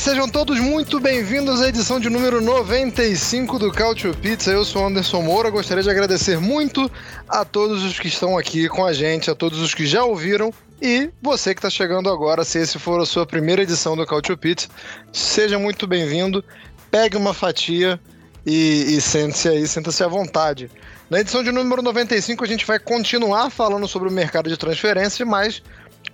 [0.00, 4.50] Sejam todos muito bem-vindos à edição de número 95 do Cautio Pizza.
[4.50, 6.90] Eu sou Anderson Moura, gostaria de agradecer muito
[7.28, 10.54] a todos os que estão aqui com a gente, a todos os que já ouviram
[10.80, 14.38] e você que está chegando agora, se esse for a sua primeira edição do Cautio
[14.38, 14.68] Pizza,
[15.12, 16.42] seja muito bem-vindo,
[16.90, 18.00] pegue uma fatia
[18.46, 20.70] e, e sente-se aí, senta-se à vontade.
[21.10, 25.26] Na edição de número 95 a gente vai continuar falando sobre o mercado de transferência,
[25.26, 25.62] mas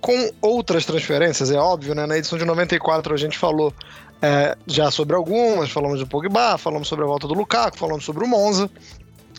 [0.01, 2.05] com outras transferências, é óbvio, né?
[2.05, 3.73] Na edição de 94 a gente falou
[4.21, 8.23] é, já sobre algumas, falamos do Pogba, falamos sobre a volta do Lukaku, falamos sobre
[8.23, 8.69] o Monza,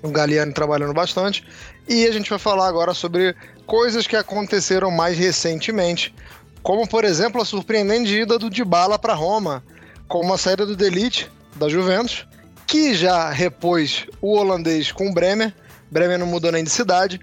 [0.03, 1.45] o Galliani trabalhando bastante,
[1.89, 3.35] e a gente vai falar agora sobre
[3.67, 6.15] coisas que aconteceram mais recentemente,
[6.63, 9.63] como por exemplo a surpreendente ida do Dybala para Roma,
[10.07, 12.27] como a saída do Delite da Juventus,
[12.67, 15.53] que já repôs o holandês com o Bremer,
[15.91, 17.21] Bremer não mudou nem de cidade,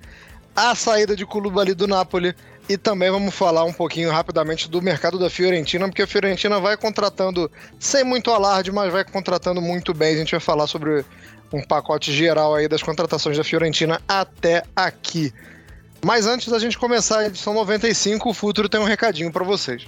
[0.56, 2.34] a saída de Koulibaly do Napoli
[2.68, 6.76] e também vamos falar um pouquinho rapidamente do mercado da Fiorentina, porque a Fiorentina vai
[6.76, 10.16] contratando, sem muito alarde, mas vai contratando muito bem.
[10.16, 11.06] A gente vai falar sobre
[11.54, 15.34] um pacote geral aí das contratações da Fiorentina até aqui.
[16.04, 19.88] Mas antes da gente começar a edição 95, o Futuro tem um recadinho para vocês.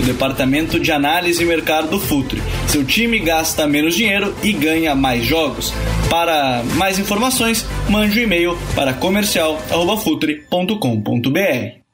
[0.00, 2.42] o departamento de análise e mercado do Futuri.
[2.68, 5.72] Seu time gasta menos dinheiro e ganha mais jogos.
[6.10, 11.84] Para mais informações, mande um e-mail para comercial@futuri.com.br.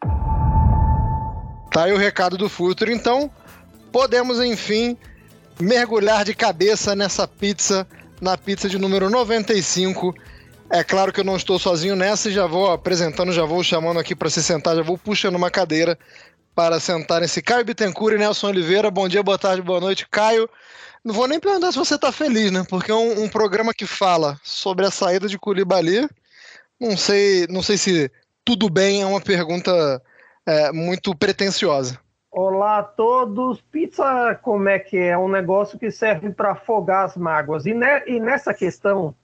[1.71, 3.31] Tá aí o recado do Futuri, então
[3.93, 4.97] podemos enfim
[5.61, 7.87] mergulhar de cabeça nessa pizza,
[8.21, 10.15] na pizza de número 95
[10.73, 13.99] é claro que eu não estou sozinho nessa e já vou apresentando, já vou chamando
[13.99, 15.99] aqui para se sentar, já vou puxando uma cadeira
[16.55, 18.91] para sentar nesse Caio Bittencourt e Nelson Oliveira.
[18.91, 20.07] Bom dia, boa tarde, boa noite.
[20.09, 20.49] Caio,
[21.05, 22.65] não vou nem perguntar se você está feliz, né?
[22.69, 26.09] Porque é um, um, programa que fala sobre a saída de Culibali.
[26.79, 28.11] Não sei, não sei se
[28.45, 30.03] tudo bem é uma pergunta
[30.47, 31.99] é, muito pretensiosa.
[32.31, 33.61] Olá a todos.
[33.73, 35.09] Pizza, como é que é?
[35.09, 37.67] É um negócio que serve para afogar as mágoas.
[37.67, 39.15] E, ne e nessa questão,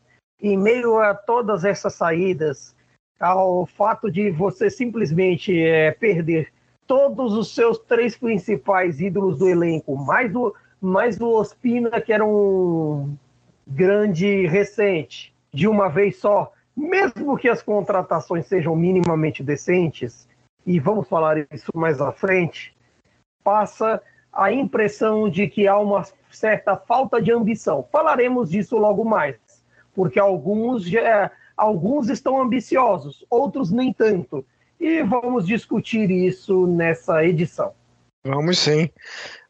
[0.41, 2.75] em meio a todas essas saídas,
[3.21, 6.53] ao fato de você simplesmente é, perder
[6.87, 12.25] todos os seus três principais ídolos do elenco, mais o, mais o Ospina, que era
[12.25, 13.17] um
[13.67, 20.29] grande recente, de uma vez só, mesmo que as contratações sejam minimamente decentes,
[20.65, 22.75] e vamos falar isso mais à frente,
[23.43, 27.87] passa a impressão de que há uma certa falta de ambição.
[27.91, 29.37] Falaremos disso logo mais
[29.97, 30.85] porque alguns,
[31.57, 34.45] alguns estão ambiciosos, outros nem tanto.
[34.79, 37.73] E vamos discutir isso nessa edição.
[38.25, 38.91] Vamos sim.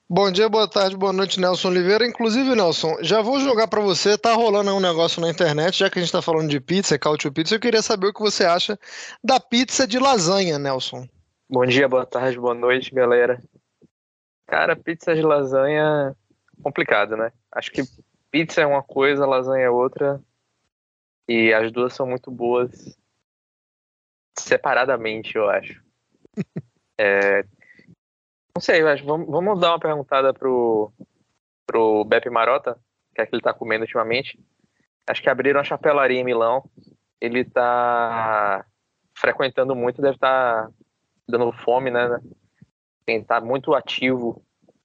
[0.09, 2.07] Bom dia, boa tarde, boa noite, Nelson Oliveira.
[2.07, 4.17] Inclusive, Nelson, já vou jogar para você.
[4.17, 7.33] Tá rolando um negócio na internet, já que a gente tá falando de pizza, cautio
[7.33, 7.57] pizza.
[7.57, 8.79] Eu queria saber o que você acha
[9.23, 11.09] da pizza de lasanha, Nelson.
[11.51, 13.43] Bom dia, boa tarde, boa noite, galera.
[14.47, 16.15] Cara, pizza de lasanha
[16.63, 17.33] complicado, né?
[17.51, 17.83] Acho que
[18.31, 20.21] pizza é uma coisa, lasanha é outra.
[21.29, 22.97] E as duas são muito boas
[24.39, 25.83] separadamente, eu acho.
[26.99, 27.43] é,
[28.55, 30.91] não sei, mas vamos, vamos dar uma perguntada pro,
[31.67, 32.79] pro Beppe Marota,
[33.15, 34.39] que é que ele tá comendo ultimamente.
[35.07, 36.65] Acho que abriram a chapelaria em Milão.
[37.21, 38.65] Ele tá
[39.15, 40.73] frequentando muito, deve estar tá
[41.29, 42.19] dando fome, né?
[43.05, 44.43] Tem tá muito ativo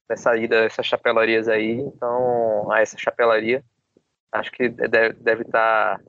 [0.10, 1.72] nessa ida, essas chapelarias aí.
[1.80, 3.64] Então, a essa chapelaria,
[4.32, 6.04] acho que deve estar tá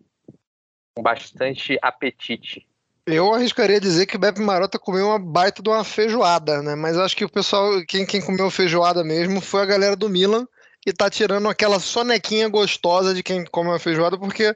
[0.97, 2.69] com bastante apetite
[3.07, 6.77] Eu arriscaria dizer que o Beppe Marota comeu uma baita de uma feijoada, né?
[6.77, 10.47] Mas acho que o pessoal, quem, quem comeu feijoada mesmo foi a galera do Milan
[10.87, 14.55] e tá tirando aquela sonequinha gostosa de quem come uma feijoada, porque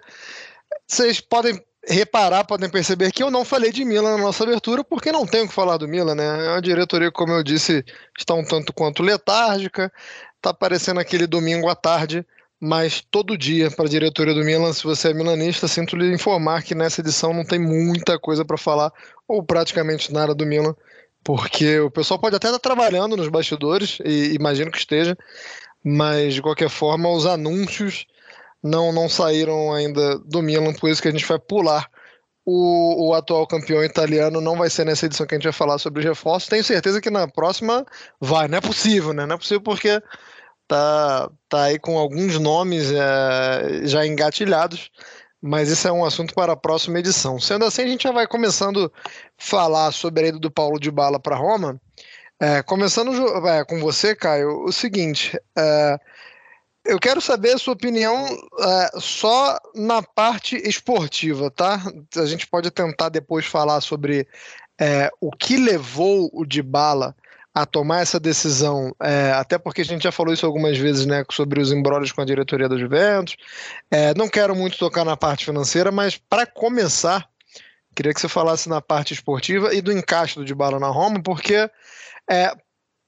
[0.87, 5.11] vocês podem reparar, podem perceber que eu não falei de Milan na nossa abertura, porque
[5.11, 6.47] não tenho que falar do Milan, né?
[6.47, 7.85] É uma diretoria, como eu disse,
[8.17, 9.93] está um tanto quanto letárgica,
[10.41, 12.25] tá parecendo aquele domingo à tarde
[12.61, 16.63] mas todo dia para a diretoria do Milan, se você é milanista, sinto lhe informar
[16.63, 18.93] que nessa edição não tem muita coisa para falar,
[19.29, 20.75] ou praticamente nada do Milan,
[21.23, 25.17] porque o pessoal pode até estar trabalhando nos bastidores, e imagino que esteja,
[25.85, 28.07] mas de qualquer forma os anúncios
[28.63, 31.89] não, não saíram ainda do Milan, por isso que a gente vai pular
[32.47, 35.79] o, o, atual campeão italiano não vai ser nessa edição que a gente vai falar
[35.79, 36.49] sobre os reforços.
[36.49, 37.85] Tenho certeza que na próxima
[38.21, 38.47] vai.
[38.47, 39.27] Não é possível, né?
[39.27, 40.01] Não é possível porque
[40.67, 44.91] tá, tá aí com alguns nomes é, já engatilhados,
[45.41, 47.39] mas isso é um assunto para a próxima edição.
[47.41, 49.01] Sendo assim, a gente já vai começando a
[49.37, 51.81] falar sobre a ida do Paulo de Bala para Roma.
[52.41, 53.13] É, começando
[53.49, 55.39] é, com você, Caio, o seguinte.
[55.57, 55.99] É,
[56.85, 58.27] eu quero saber a sua opinião
[58.61, 61.81] é, só na parte esportiva, tá?
[62.17, 64.27] A gente pode tentar depois falar sobre
[64.79, 67.15] é, o que levou o Dybala
[67.57, 71.25] a tomar essa decisão, é, até porque a gente já falou isso algumas vezes, né,
[71.33, 73.35] sobre os embrólios com a diretoria da Juventus.
[73.91, 77.27] É, não quero muito tocar na parte financeira, mas para começar,
[77.95, 81.71] queria que você falasse na parte esportiva e do encaixe do Dybala na Roma, porque
[82.31, 82.55] é,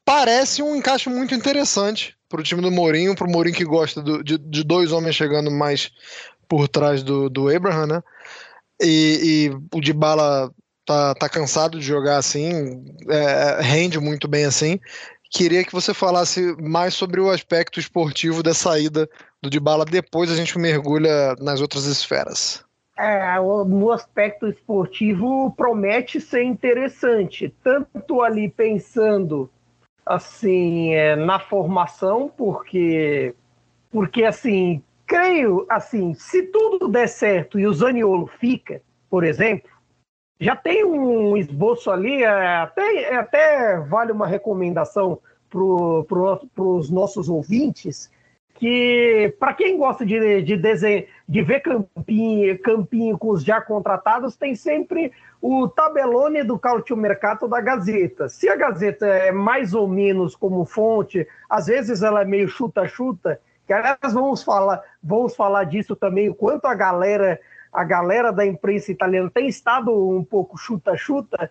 [0.02, 4.00] parece um encaixe muito interessante para o time do Mourinho, para o Mourinho que gosta
[4.00, 5.90] do, de, de, dois homens chegando mais
[6.48, 8.02] por trás do, do Abraham, né?
[8.80, 10.50] E, e o Dybala
[10.88, 14.80] tá, tá cansado de jogar assim, é, rende muito bem assim.
[15.30, 19.06] Queria que você falasse mais sobre o aspecto esportivo da saída
[19.42, 22.64] do Dybala, depois a gente mergulha nas outras esferas.
[22.96, 29.50] É, no aspecto esportivo promete ser interessante, tanto ali pensando
[30.06, 33.34] assim é, na formação, porque
[33.90, 39.70] porque assim creio assim se tudo der certo e o Zaniolo fica, por exemplo,
[40.40, 45.18] já tem um esboço ali, é, até, é, até vale uma recomendação
[45.50, 45.60] para
[46.04, 48.10] pro, os nossos ouvintes,
[48.54, 54.36] que para quem gosta de, de, desenho, de ver campinho, campinho com os já contratados,
[54.36, 58.28] tem sempre o tabelone do Cautio Mercato da Gazeta.
[58.28, 63.40] Se a Gazeta é mais ou menos como fonte, às vezes ela é meio chuta-chuta,
[63.66, 67.40] que aliás vamos falar, vamos falar disso também, o quanto a galera
[67.72, 71.50] a galera da imprensa italiana tem estado um pouco chuta-chuta,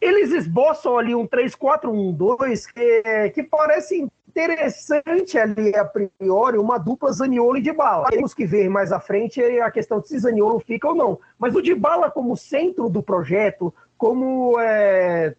[0.00, 7.58] eles esboçam ali um 3-4-1-2 que, que parece interessante ali a priori, uma dupla Zaniolo
[7.58, 8.08] e de bala.
[8.08, 11.20] Temos que ver mais à frente a questão de se Zaniolo fica ou não.
[11.38, 15.36] Mas o de bala como centro do projeto, como é,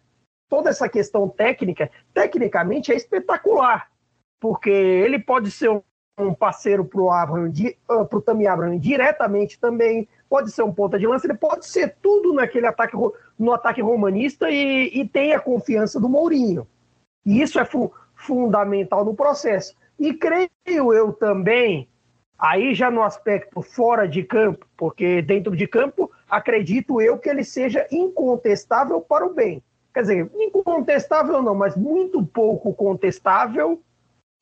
[0.48, 3.90] toda essa questão técnica, tecnicamente é espetacular,
[4.40, 5.68] porque ele pode ser
[6.18, 11.06] um parceiro para o uh, para o Abraham diretamente também, pode ser um ponta de
[11.06, 12.96] lança, ele pode ser tudo naquele ataque
[13.38, 16.66] no ataque romanista e, e tem a confiança do Mourinho.
[17.24, 19.76] E isso é fu fundamental no processo.
[19.98, 21.86] E creio eu também,
[22.38, 27.44] aí já no aspecto fora de campo, porque dentro de campo, acredito eu que ele
[27.44, 29.62] seja incontestável para o bem.
[29.92, 33.82] Quer dizer, incontestável não, mas muito pouco contestável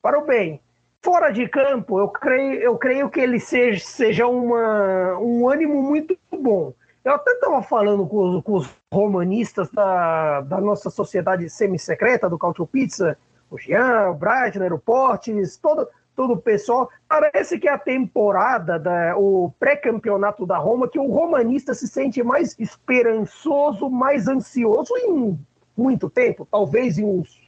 [0.01, 0.61] para o bem.
[1.05, 6.17] Fora de campo, eu creio, eu creio que ele seja, seja uma, um ânimo muito
[6.31, 6.73] bom.
[7.03, 12.65] Eu até estava falando com, com, os romanistas da, da nossa sociedade semi-secreta, do Cautio
[12.65, 13.15] Pizza,
[13.51, 16.89] o Jean, o Breitner, o Portes, todo, todo o pessoal.
[17.07, 22.55] Parece que a temporada, da, o pré-campeonato da Roma, que o romanista se sente mais
[22.57, 25.37] esperançoso, mais ansioso em
[25.77, 27.39] muito tempo, talvez em uns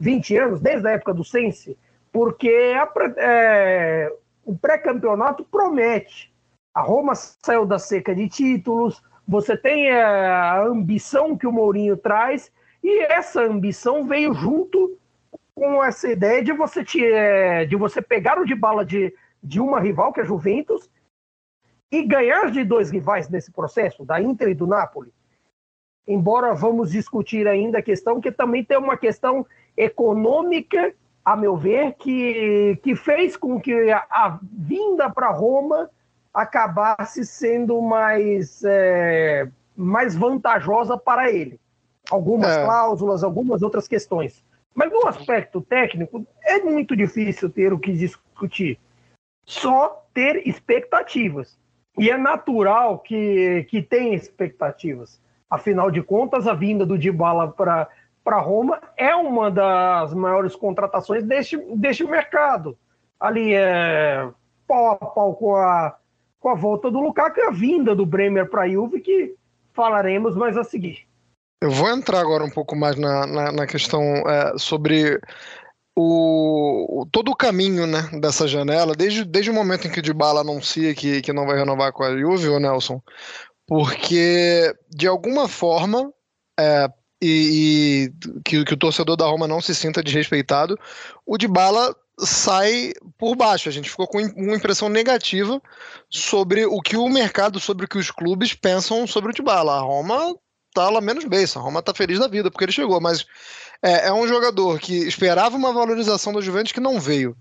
[0.00, 1.78] 20 anos, desde a época do Sense
[2.14, 6.32] porque a, é, o pré-campeonato promete.
[6.72, 11.96] A Roma saiu da seca de títulos, você tem é, a ambição que o Mourinho
[11.96, 12.52] traz,
[12.84, 14.96] e essa ambição veio junto
[15.56, 19.58] com essa ideia de você, te, é, de você pegar o de bala de, de
[19.58, 20.88] uma rival, que é a Juventus,
[21.90, 25.12] e ganhar de dois rivais nesse processo, da Inter e do Napoli.
[26.06, 29.44] Embora vamos discutir ainda a questão que também tem uma questão
[29.76, 30.94] econômica
[31.24, 35.88] a meu ver, que, que fez com que a, a vinda para Roma
[36.32, 41.58] acabasse sendo mais, é, mais vantajosa para ele.
[42.10, 42.64] Algumas é.
[42.64, 44.44] cláusulas, algumas outras questões.
[44.74, 48.78] Mas no aspecto técnico, é muito difícil ter o que discutir.
[49.46, 51.56] Só ter expectativas.
[51.96, 55.20] E é natural que, que tenha expectativas.
[55.48, 57.88] Afinal de contas, a vinda do Dybala para
[58.24, 62.76] para Roma é uma das maiores contratações deste, deste mercado.
[63.20, 64.26] Ali é
[64.66, 65.94] pau a pau com a,
[66.40, 69.36] com a volta do Lukaku e a vinda do Bremer para a Juve, que
[69.74, 71.06] falaremos mais a seguir.
[71.62, 75.20] Eu vou entrar agora um pouco mais na, na, na questão é, sobre
[75.96, 80.40] o, todo o caminho né, dessa janela, desde, desde o momento em que o Dybala
[80.40, 83.00] anuncia que, que não vai renovar com a Juve, o Nelson,
[83.66, 86.12] porque de alguma forma,
[86.58, 86.88] é,
[87.24, 90.78] e, e que, que, o torcedor da Roma não se sinta desrespeitado,
[91.24, 93.68] o Dybala sai por baixo.
[93.68, 95.60] A gente ficou com uma impressão negativa
[96.10, 99.76] sobre o que o mercado, sobre o que os clubes pensam sobre o Dybala.
[99.76, 100.36] A Roma
[100.74, 103.24] tá lá menos bem, a Roma tá feliz da vida porque ele chegou, mas
[103.82, 107.36] é, é um jogador que esperava uma valorização da Juventus que não veio.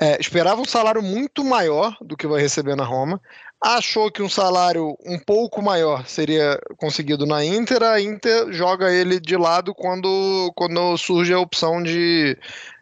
[0.00, 3.20] É, esperava um salário muito maior do que vai receber na Roma.
[3.60, 7.82] Achou que um salário um pouco maior seria conseguido na Inter.
[7.82, 12.38] A Inter joga ele de lado quando, quando surge a opção de,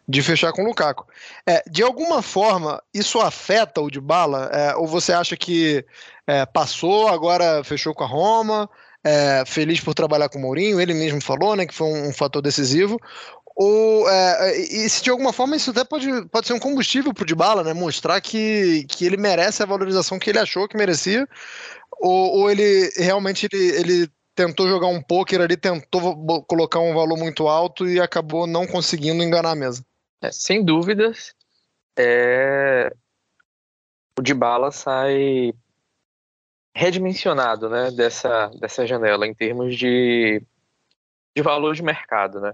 [0.07, 1.07] de fechar com o Lukaku.
[1.47, 4.51] É, de alguma forma, isso afeta o de bala?
[4.53, 5.83] É, ou você acha que
[6.27, 8.69] é, passou, agora fechou com a Roma?
[9.07, 12.13] é, feliz por trabalhar com o Mourinho, ele mesmo falou, né, que foi um, um
[12.13, 12.99] fator decisivo.
[13.59, 17.25] Ou, é, e se de alguma forma isso até pode, pode ser um combustível pro
[17.25, 21.27] Dybala, né, mostrar que, que ele merece a valorização que ele achou que merecia,
[21.99, 27.17] ou, ou ele realmente ele, ele tentou jogar um poker ali, tentou colocar um valor
[27.17, 29.83] muito alto e acabou não conseguindo enganar a mesa.
[30.21, 31.33] É, sem dúvidas,
[31.97, 32.93] é...
[34.19, 35.51] o Dybala sai
[36.75, 40.43] redimensionado né, dessa, dessa janela em termos de,
[41.35, 42.39] de valor de mercado.
[42.39, 42.53] Né?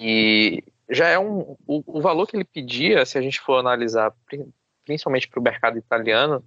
[0.00, 1.56] E já é um.
[1.66, 4.14] O, o valor que ele pedia, se a gente for analisar
[4.84, 6.44] principalmente para o mercado italiano,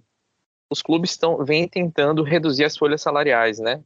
[0.70, 3.82] os clubes estão vêm tentando reduzir as folhas salariais, né?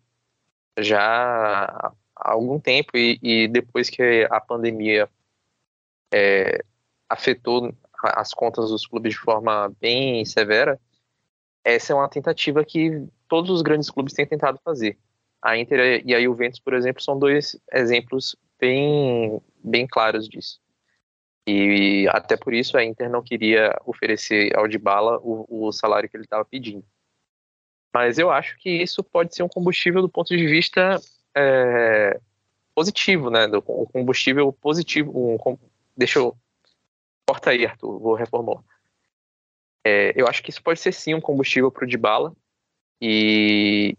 [0.79, 5.09] Já há algum tempo e, e depois que a pandemia
[6.13, 6.65] é,
[7.09, 10.81] afetou as contas dos clubes de forma bem severa,
[11.65, 14.97] essa é uma tentativa que todos os grandes clubes têm tentado fazer.
[15.43, 20.61] A Inter e a Juventus, por exemplo, são dois exemplos bem, bem claros disso.
[21.47, 26.17] E até por isso a Inter não queria oferecer ao Dybala o, o salário que
[26.17, 26.85] ele estava pedindo.
[27.95, 31.01] Mas eu acho que isso pode ser um combustível do ponto de vista
[31.35, 32.21] é,
[32.75, 33.47] positivo, né?
[33.47, 35.13] Do, um combustível positivo.
[35.15, 35.59] Um,
[35.97, 36.37] deixa eu.
[37.29, 38.63] Corta aí, Arthur, vou reformular.
[39.85, 42.35] É, eu acho que isso pode ser sim um combustível para o Dybala,
[43.01, 43.97] e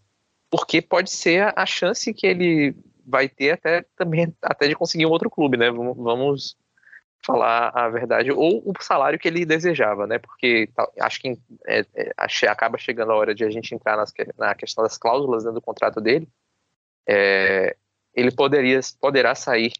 [0.50, 2.74] porque pode ser a chance que ele
[3.08, 5.70] vai ter até também até de conseguir um outro clube, né?
[5.70, 6.56] Vamos, vamos
[7.24, 10.18] falar a verdade, ou o salário que ele desejava, né?
[10.18, 12.12] Porque tá, acho que é, é,
[12.48, 15.60] acaba chegando a hora de a gente entrar nas, na questão das cláusulas né, do
[15.60, 16.28] contrato dele.
[17.08, 17.76] É,
[18.14, 19.72] ele poderia poderá sair.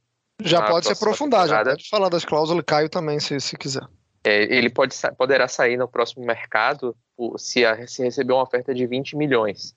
[0.43, 1.71] Já pode se aprofundar, temporada.
[1.71, 3.87] já pode falar das cláusulas, Caio também, se, se quiser.
[4.25, 6.97] É, ele pode, poderá sair no próximo mercado
[7.37, 9.75] se, se receber uma oferta de 20 milhões.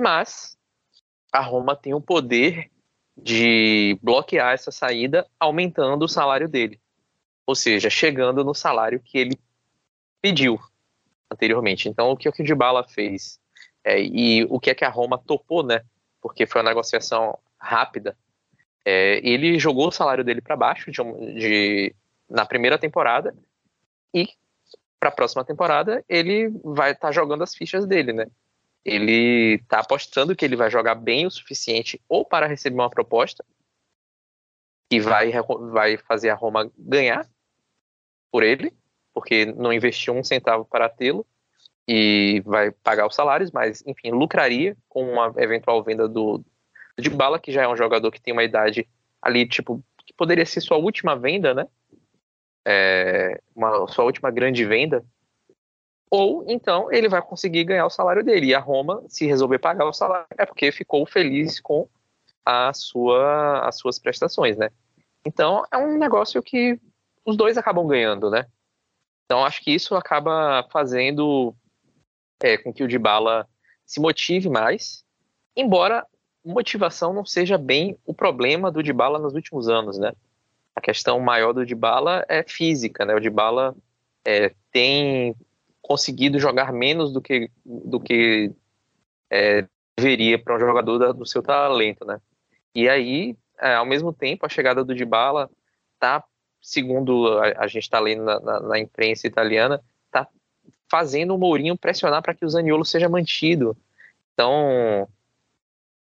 [0.00, 0.56] Mas
[1.32, 2.70] a Roma tem o poder
[3.22, 6.80] de bloquear essa saída aumentando o salário dele.
[7.46, 9.38] Ou seja, chegando no salário que ele
[10.20, 10.58] pediu
[11.30, 11.88] anteriormente.
[11.88, 13.38] Então, o que o Dybala fez
[13.84, 15.82] é, e o que é que a Roma topou, né?
[16.20, 18.16] Porque foi uma negociação rápida.
[18.84, 21.02] É, ele jogou o salário dele para baixo de,
[21.34, 21.94] de,
[22.28, 23.34] na primeira temporada
[24.14, 24.28] e
[24.98, 28.26] para a próxima temporada ele vai estar tá jogando as fichas dele, né?
[28.84, 33.44] Ele está apostando que ele vai jogar bem o suficiente ou para receber uma proposta
[34.90, 35.32] que vai,
[35.70, 37.28] vai fazer a Roma ganhar
[38.30, 38.72] por ele,
[39.12, 41.26] porque não investiu um centavo para tê-lo
[41.86, 46.44] e vai pagar os salários, mas enfim, lucraria com uma eventual venda do,
[46.98, 48.88] de bala, que já é um jogador que tem uma idade
[49.20, 51.66] ali, tipo, que poderia ser sua última venda, né?
[52.64, 55.04] é, uma sua última grande venda,
[56.10, 58.46] ou então ele vai conseguir ganhar o salário dele.
[58.46, 61.88] E a Roma, se resolver pagar o salário, é porque ficou feliz com
[62.44, 64.70] a sua, as suas prestações, né?
[65.24, 66.80] Então é um negócio que
[67.24, 68.46] os dois acabam ganhando, né?
[69.24, 71.54] Então acho que isso acaba fazendo
[72.40, 73.48] é, com que o Dybala
[73.86, 75.04] se motive mais,
[75.54, 76.06] embora
[76.44, 80.12] motivação não seja bem o problema do Dybala nos últimos anos, né?
[80.74, 83.14] a questão maior do Dybala é física, né?
[83.14, 83.76] O Dybala
[84.24, 85.36] é, tem
[85.90, 88.52] conseguido jogar menos do que, do que
[89.28, 89.66] é,
[89.98, 92.20] deveria para um jogador da, do seu talento, né?
[92.72, 95.50] E aí, é, ao mesmo tempo, a chegada do Dybala
[95.98, 96.22] tá,
[96.62, 99.82] segundo a, a gente está lendo na, na, na, imprensa italiana,
[100.12, 100.28] tá
[100.88, 103.76] fazendo o Mourinho pressionar para que o Zaniolo seja mantido.
[104.32, 105.08] Então,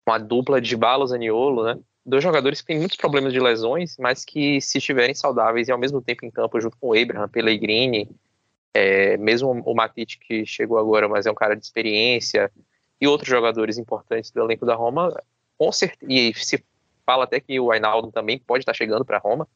[0.07, 1.79] uma dupla de balas Zaniolo, né?
[2.05, 5.79] Dois jogadores que têm muitos problemas de lesões, mas que se estiverem saudáveis e ao
[5.79, 8.07] mesmo tempo em campo junto com o Abraham, Pellegrini,
[8.75, 12.51] é, mesmo o Matite que chegou agora, mas é um cara de experiência,
[13.01, 15.15] e outros jogadores importantes do elenco da Roma,
[15.57, 16.65] com certeza, e se
[17.07, 19.49] fala até que o Ainaldo também pode estar chegando para Roma.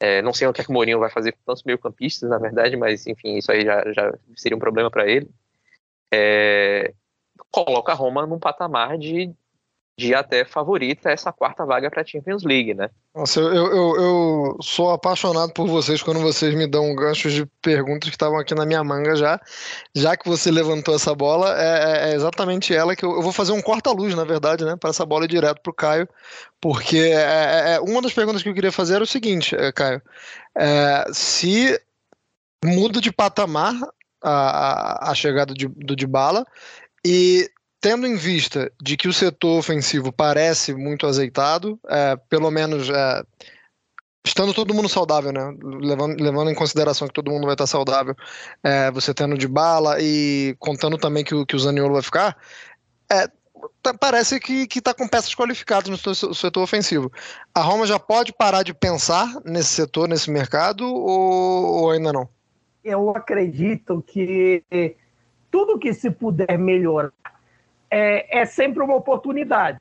[0.00, 2.38] É, não sei o que, é que o Mourinho vai fazer com tantos meio-campistas, na
[2.38, 5.30] verdade, mas enfim, isso aí já, já seria um problema para ele.
[6.12, 6.92] É,
[7.50, 9.32] coloca a Roma num patamar de
[9.96, 12.90] de até favorita essa quarta vaga para a Champions League, né?
[13.14, 18.08] Nossa, eu, eu, eu, sou apaixonado por vocês quando vocês me dão ganchos de perguntas
[18.08, 19.40] que estavam aqui na minha manga já.
[19.94, 23.32] Já que você levantou essa bola, é, é, é exatamente ela que eu, eu vou
[23.32, 24.74] fazer um corta-luz, na verdade, né?
[24.74, 26.08] Para essa bola ir direto para o Caio,
[26.60, 29.70] porque é, é, é, uma das perguntas que eu queria fazer era o seguinte, é,
[29.70, 30.02] Caio:
[31.12, 31.80] se
[32.64, 33.74] muda de patamar
[34.20, 36.44] a, a, a chegada de, do Dybala
[37.04, 37.48] e
[37.84, 43.22] tendo em vista de que o setor ofensivo parece muito azeitado, é, pelo menos é,
[44.26, 45.54] estando todo mundo saudável, né?
[45.62, 48.16] Levando, levando em consideração que todo mundo vai estar saudável,
[48.62, 52.34] é, você tendo de bala e contando também que que o Zaniolo vai ficar,
[53.12, 53.28] é,
[53.82, 57.12] tá, parece que está com peças qualificadas no setor, setor ofensivo.
[57.54, 62.26] A Roma já pode parar de pensar nesse setor, nesse mercado, ou, ou ainda não?
[62.82, 64.64] Eu acredito que
[65.50, 67.12] tudo que se puder melhorar
[67.94, 69.78] é, é sempre uma oportunidade.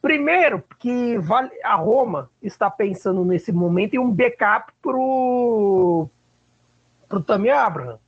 [0.00, 1.16] Primeiro, que
[1.64, 6.08] a Roma está pensando nesse momento em um backup para o
[7.26, 7.98] Tammy Abraham,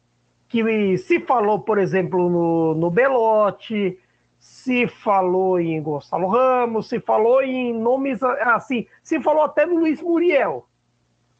[0.48, 3.98] que se falou, por exemplo, no, no Belotti,
[4.38, 10.00] se falou em Gonçalo Ramos, se falou em nomes assim, se falou até no Luiz
[10.00, 10.68] Muriel,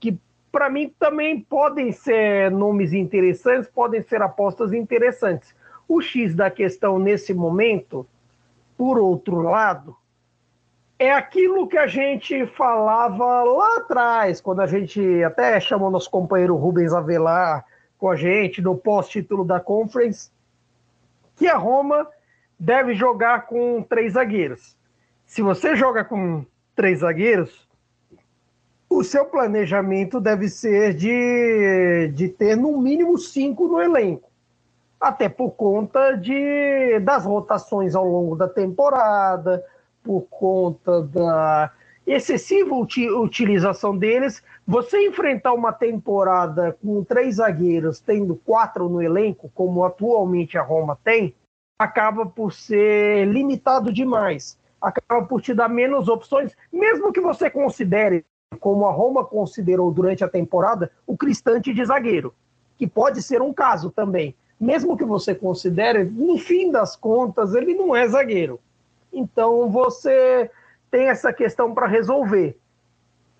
[0.00, 0.18] que
[0.50, 5.54] para mim também podem ser nomes interessantes, podem ser apostas interessantes.
[5.95, 8.07] O X da questão nesse momento,
[8.79, 9.95] por outro lado,
[10.99, 16.57] é aquilo que a gente falava lá atrás, quando a gente até chamou nosso companheiro
[16.57, 17.67] Rubens Avelar
[17.99, 20.31] com a gente no pós-título da Conference,
[21.37, 22.09] que a Roma
[22.59, 24.75] deve jogar com três zagueiros.
[25.26, 26.43] Se você joga com
[26.75, 27.69] três zagueiros,
[28.89, 34.31] o seu planejamento deve ser de, de ter no mínimo cinco no elenco
[35.02, 39.65] até por conta de, das rotações ao longo da temporada,
[40.00, 41.73] por conta da
[42.06, 44.45] excessiva uti utilização deles.
[44.65, 50.97] Você enfrentar uma temporada com três zagueiros, tendo quatro no elenco, como atualmente a Roma
[51.02, 51.34] tem,
[51.76, 54.56] acaba por ser limitado demais.
[54.80, 58.25] Acaba por te dar menos opções, mesmo que você considere,
[58.60, 62.32] como a Roma considerou durante a temporada, o Cristante de zagueiro,
[62.76, 67.75] que pode ser um caso também mesmo que você considere, no fim das contas, ele
[67.75, 68.61] não é zagueiro.
[69.13, 70.49] Então você
[70.89, 72.57] tem essa questão para resolver.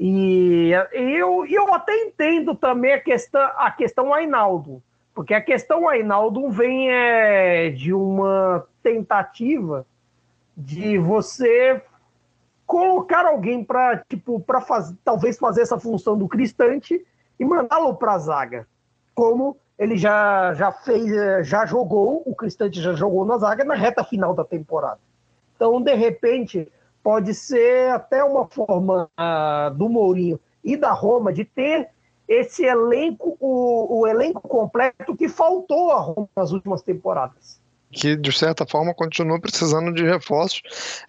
[0.01, 4.83] E eu, eu até entendo também a questão, a questão Ainaldo,
[5.15, 9.87] porque a questão Ainaldo vem é, de uma tentativa
[10.57, 11.81] de você
[12.67, 17.07] colocar alguém para tipo para fazer talvez fazer essa função do cristante
[17.39, 18.67] e mandá-lo para a zaga,
[19.15, 23.75] como ele já, já fez, eh, já jogou, o Cristante já jogou na zaga na
[23.75, 25.01] reta final da temporada.
[25.57, 26.71] Então, de repente,
[27.03, 31.89] pode ser até uma forma uh, do Mourinho e da Roma de ter
[32.29, 37.62] esse elenco, o, o elenco completo que faltou a Roma nas últimas temporadas
[37.93, 40.63] que de certa forma continua precisando de reforços,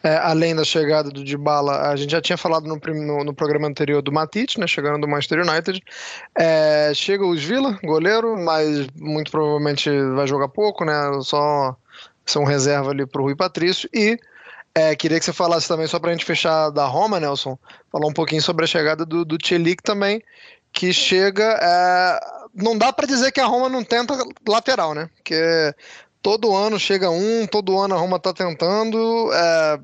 [0.04, 3.68] é, além da chegada do Dybala, a gente já tinha falado no, no, no programa
[3.68, 5.82] anterior do Matite, né, chegando do Manchester United,
[6.38, 11.76] é, chega o Villa, goleiro, mas muito provavelmente vai jogar pouco, né, só
[12.38, 14.18] um reserva ali para o Rui Patrício, e
[14.76, 17.58] é, queria que você falasse também, só para a gente fechar da Roma, Nelson,
[17.92, 20.22] falar um pouquinho sobre a chegada do, do Tchelik também,
[20.72, 21.60] que chega.
[21.62, 22.20] É,
[22.56, 24.18] não dá para dizer que a Roma não tenta
[24.48, 25.10] lateral, né?
[25.16, 25.74] Porque
[26.24, 29.30] todo ano chega um, todo ano a Roma está tentando.
[29.34, 29.80] É,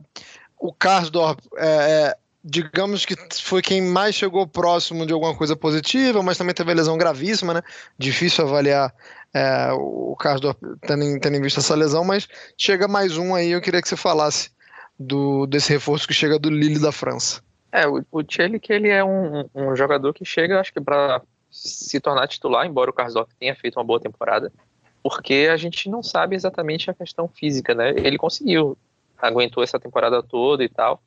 [0.57, 6.23] o Karsdorp, é, é, digamos que foi quem mais chegou próximo de alguma coisa positiva,
[6.23, 7.61] mas também teve lesão gravíssima, né?
[7.97, 8.95] Difícil avaliar
[9.33, 13.51] é, o Karsdorp tendo, tendo em vista essa lesão, mas chega mais um aí.
[13.51, 14.49] Eu queria que você falasse
[14.97, 17.41] do, desse reforço que chega do Lille da França.
[17.71, 21.21] É, o, o que ele é um, um jogador que chega, acho que para
[21.51, 24.51] se tornar titular, embora o Karsdorp tenha feito uma boa temporada
[25.01, 27.91] porque a gente não sabe exatamente a questão física, né?
[27.91, 28.77] Ele conseguiu,
[29.17, 31.01] aguentou essa temporada toda e tal,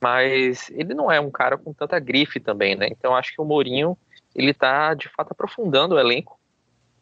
[0.00, 2.88] mas ele não é um cara com tanta grife também, né?
[2.90, 3.96] Então acho que o Mourinho
[4.34, 6.38] ele tá de fato aprofundando o elenco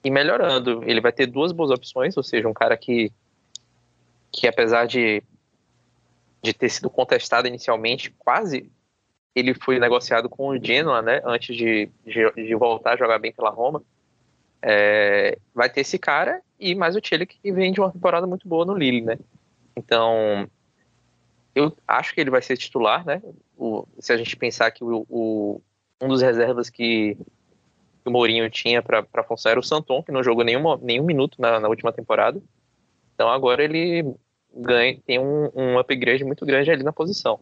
[0.04, 0.82] e melhorando.
[0.84, 3.12] Ele vai ter duas boas opções, ou seja, um cara que,
[4.32, 5.22] que apesar de,
[6.42, 8.70] de ter sido contestado inicialmente, quase
[9.34, 13.32] ele foi negociado com o Genoa, né, antes de, de, de voltar a jogar bem
[13.32, 13.82] pela Roma.
[14.62, 18.46] É, vai ter esse cara e mais o Tchelle que vem de uma temporada muito
[18.46, 19.18] boa no Lille, né?
[19.74, 20.48] Então,
[21.54, 23.22] eu acho que ele vai ser titular, né?
[23.56, 25.62] O, se a gente pensar que o, o
[26.00, 30.22] um dos reservas que, que o Mourinho tinha para Afonso era o Santon, que não
[30.22, 32.40] jogou nenhum, nenhum minuto na, na última temporada.
[33.14, 34.14] Então agora ele
[34.54, 37.40] ganha, tem um, um upgrade muito grande ali na posição.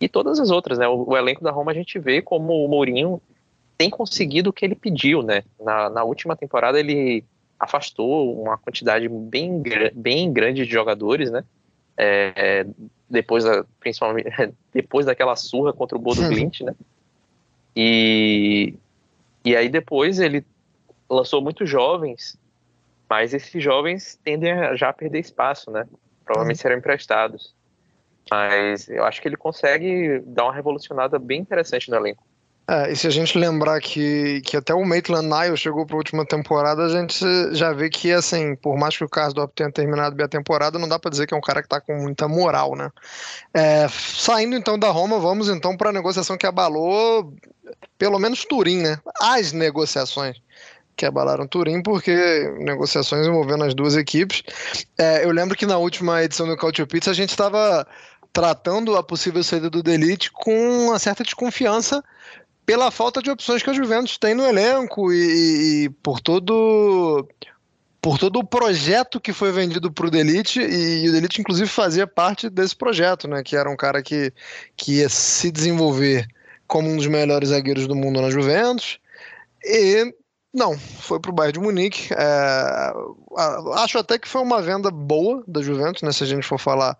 [0.00, 0.86] E todas as outras, né?
[0.86, 3.20] O, o, elenco da Roma a gente vê como o Mourinho
[3.76, 5.42] tem conseguido o que ele pediu, né?
[5.60, 7.24] Na, na última temporada ele
[7.58, 9.62] afastou uma quantidade bem,
[9.94, 11.44] bem grande de jogadores, né?
[11.96, 12.66] É,
[13.08, 14.28] depois da, principalmente
[14.72, 16.74] depois daquela surra contra o Bodo Glint, né?
[17.76, 18.74] E,
[19.44, 20.44] e aí depois ele
[21.08, 22.36] lançou muitos jovens,
[23.08, 25.86] mas esses jovens tendem a já perder espaço, né?
[26.24, 27.54] Provavelmente serão emprestados.
[28.30, 32.24] Mas eu acho que ele consegue dar uma revolucionada bem interessante no elenco.
[32.66, 35.98] É, e se a gente lembrar que, que até o Maitland Niles chegou para a
[35.98, 37.22] última temporada, a gente
[37.52, 40.88] já vê que, assim, por mais que o Karsdorp tenha terminado bem a temporada, não
[40.88, 42.90] dá para dizer que é um cara que está com muita moral, né?
[43.52, 47.34] É, saindo então da Roma, vamos então para a negociação que abalou,
[47.98, 48.98] pelo menos Turim, né?
[49.20, 50.40] As negociações
[50.96, 54.42] que abalaram Turim, porque negociações envolvendo as duas equipes.
[54.96, 57.86] É, eu lembro que na última edição do Culture Pizza a gente estava
[58.32, 62.02] tratando a possível saída do Delite com uma certa desconfiança
[62.64, 67.28] pela falta de opções que a Juventus tem no elenco e, e por todo
[68.00, 72.06] por todo o projeto que foi vendido para o Delite, e o Delite inclusive fazia
[72.06, 73.42] parte desse projeto, né?
[73.42, 74.30] Que era um cara que,
[74.76, 76.26] que ia se desenvolver
[76.66, 78.98] como um dos melhores zagueiros do mundo na Juventus.
[79.64, 80.14] E
[80.52, 82.12] não, foi para o Bayern de Munique.
[82.12, 82.92] É,
[83.76, 86.12] acho até que foi uma venda boa da Juventus, né?
[86.12, 86.98] Se a gente for falar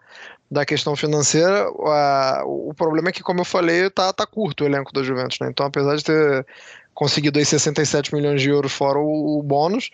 [0.54, 4.66] da questão financeira, a, o problema é que, como eu falei, tá, tá curto o
[4.66, 5.48] elenco da Juventus, né?
[5.50, 6.46] Então, apesar de ter
[6.94, 9.90] conseguido aí 67 milhões de euros fora o, o bônus,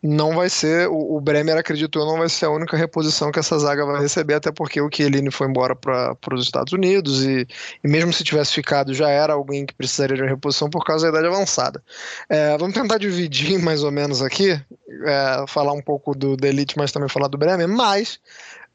[0.00, 3.40] não vai ser, o, o, Bremer, acredito eu, não vai ser a única reposição que
[3.40, 7.46] essa zaga vai receber, até porque o Chiellini foi embora para os Estados Unidos e,
[7.82, 11.10] e, mesmo se tivesse ficado, já era alguém que precisaria de uma reposição por causa
[11.10, 11.82] da idade avançada.
[12.28, 16.78] É, vamos tentar dividir mais ou menos aqui, é, falar um pouco do, do Elite,
[16.78, 18.20] mas também falar do Bremer, mas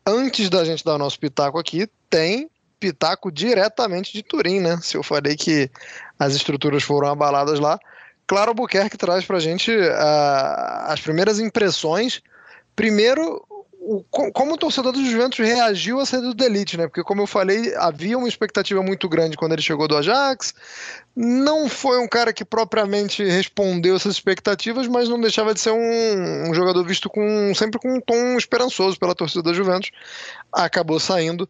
[0.09, 4.79] antes da gente dar o nosso pitaco aqui, tem pitaco diretamente de Turim, né?
[4.81, 5.69] Se eu falei que
[6.17, 7.79] as estruturas foram abaladas lá,
[8.29, 12.21] Claro Albuquerque traz pra gente uh, as primeiras impressões.
[12.75, 13.43] Primeiro,
[13.91, 16.85] o, como o torcedor do Juventus reagiu à saída do Delite, né?
[16.85, 20.53] Porque, como eu falei, havia uma expectativa muito grande quando ele chegou do Ajax.
[21.15, 26.49] Não foi um cara que propriamente respondeu essas expectativas, mas não deixava de ser um,
[26.49, 29.89] um jogador visto com sempre com um tom esperançoso pela torcida da Juventus.
[30.53, 31.49] Acabou saindo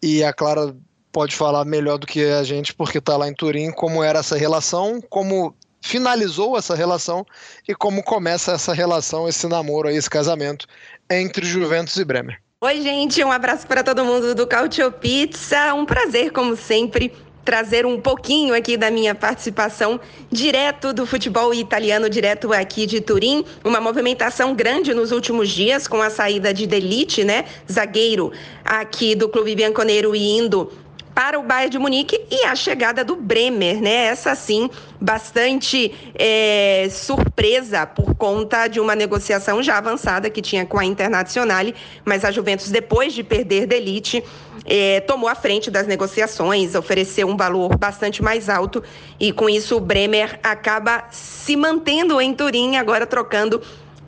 [0.00, 0.76] e a Clara
[1.10, 4.36] pode falar melhor do que a gente, porque está lá em Turim, como era essa
[4.36, 7.26] relação, como finalizou essa relação
[7.66, 10.68] e como começa essa relação, esse namoro aí, esse casamento
[11.10, 12.38] entre Juventus e Bremer.
[12.62, 15.74] Oi, gente, um abraço para todo mundo do Cautio Pizza.
[15.74, 17.12] Um prazer, como sempre,
[17.44, 19.98] trazer um pouquinho aqui da minha participação
[20.30, 23.44] direto do futebol italiano, direto aqui de Turim.
[23.64, 27.46] Uma movimentação grande nos últimos dias com a saída de Delite, né?
[27.70, 28.30] Zagueiro
[28.64, 30.70] aqui do Clube Bianconeiro indo
[31.14, 34.06] para o Bayern de Munique e a chegada do Bremer, né?
[34.06, 34.70] Essa sim,
[35.00, 41.74] bastante é, surpresa por conta de uma negociação já avançada que tinha com a Internazionale,
[42.04, 44.22] mas a Juventus, depois de perder Delite,
[44.64, 48.82] é, tomou a frente das negociações, ofereceu um valor bastante mais alto
[49.18, 53.60] e com isso o Bremer acaba se mantendo em Turim, agora trocando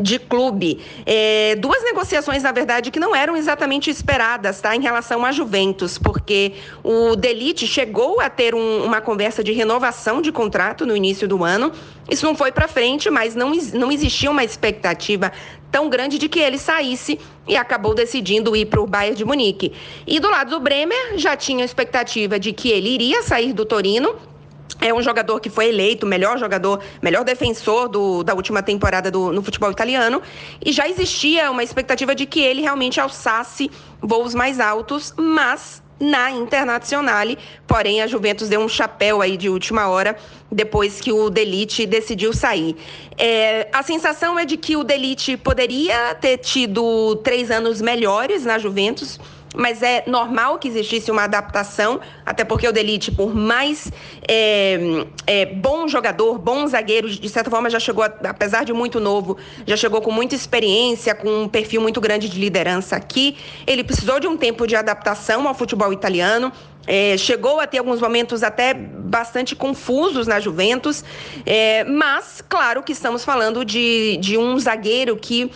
[0.02, 0.80] de clube.
[1.06, 4.74] É, duas negociações, na verdade, que não eram exatamente esperadas, tá?
[4.74, 10.20] Em relação à Juventus, porque o Delite chegou a ter um, uma conversa de renovação
[10.20, 11.72] de contrato no início do ano.
[12.10, 15.32] Isso não foi para frente, mas não, não existia uma expectativa
[15.70, 19.72] tão grande de que ele saísse e acabou decidindo ir para o Bayern de Munique.
[20.06, 24.14] E do lado do Bremer, já tinha expectativa de que ele iria sair do Torino
[24.80, 29.32] é um jogador que foi eleito melhor jogador, melhor defensor do, da última temporada do,
[29.32, 30.22] no futebol italiano.
[30.64, 36.30] E já existia uma expectativa de que ele realmente alçasse voos mais altos, mas na
[36.30, 37.38] Internazionale.
[37.66, 40.16] Porém, a Juventus deu um chapéu aí de última hora
[40.50, 42.76] depois que o Delite decidiu sair.
[43.16, 48.58] É, a sensação é de que o Delite poderia ter tido três anos melhores na
[48.58, 49.18] Juventus
[49.54, 53.90] mas é normal que existisse uma adaptação, até porque o Delite, por mais
[54.26, 54.78] é,
[55.26, 59.36] é, bom jogador, bom zagueiro, de certa forma já chegou, apesar de muito novo,
[59.66, 63.36] já chegou com muita experiência, com um perfil muito grande de liderança aqui.
[63.66, 66.52] Ele precisou de um tempo de adaptação ao futebol italiano.
[66.84, 71.04] É, chegou a ter alguns momentos até bastante confusos na Juventus,
[71.46, 75.48] é, mas claro que estamos falando de, de um zagueiro que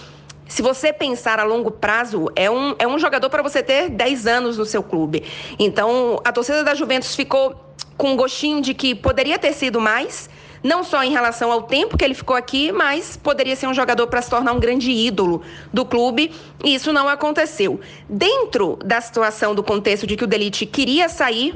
[0.48, 4.26] se você pensar a longo prazo, é um, é um jogador para você ter 10
[4.26, 5.24] anos no seu clube.
[5.58, 10.30] Então, a torcida da Juventus ficou com um gostinho de que poderia ter sido mais,
[10.62, 14.06] não só em relação ao tempo que ele ficou aqui, mas poderia ser um jogador
[14.06, 16.32] para se tornar um grande ídolo do clube,
[16.64, 17.80] e isso não aconteceu.
[18.08, 21.54] Dentro da situação, do contexto de que o Delite queria sair,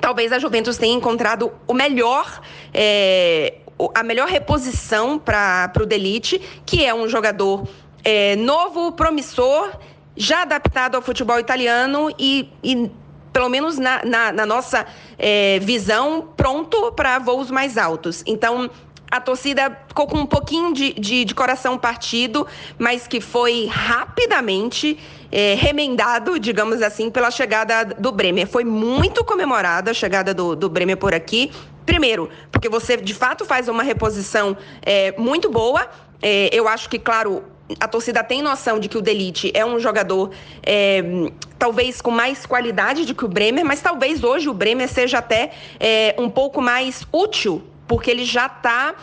[0.00, 2.40] talvez a Juventus tenha encontrado o melhor.
[2.74, 3.54] É,
[3.94, 7.66] a melhor reposição para o Delite, que é um jogador
[8.04, 9.70] é, novo, promissor,
[10.16, 12.90] já adaptado ao futebol italiano e, e
[13.32, 14.86] pelo menos na, na, na nossa
[15.18, 18.22] é, visão, pronto para voos mais altos.
[18.26, 18.70] Então,
[19.10, 22.46] a torcida ficou com um pouquinho de, de, de coração partido,
[22.78, 24.98] mas que foi rapidamente
[25.32, 28.46] é, remendado, digamos assim, pela chegada do Bremer.
[28.46, 31.50] Foi muito comemorada a chegada do, do Bremer por aqui.
[31.84, 35.88] Primeiro, porque você de fato faz uma reposição é, muito boa.
[36.22, 37.42] É, eu acho que, claro,
[37.78, 40.30] a torcida tem noção de que o Delite é um jogador
[40.62, 41.02] é,
[41.58, 45.52] talvez com mais qualidade do que o Bremer, mas talvez hoje o Bremer seja até
[45.78, 48.94] é, um pouco mais útil, porque ele já está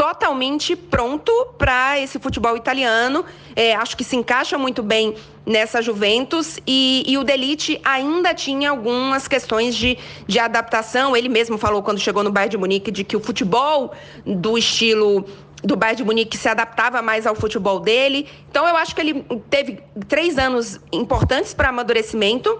[0.00, 3.22] totalmente pronto para esse futebol italiano.
[3.54, 8.70] É, acho que se encaixa muito bem nessa Juventus e, e, o Delite ainda tinha
[8.70, 11.14] algumas questões de, de adaptação.
[11.14, 13.92] Ele mesmo falou quando chegou no Bayern de Munique de que o futebol
[14.24, 15.26] do estilo
[15.62, 18.28] do Bayern de Munique se adaptava mais ao futebol dele.
[18.50, 22.58] Então eu acho que ele teve três anos importantes para amadurecimento.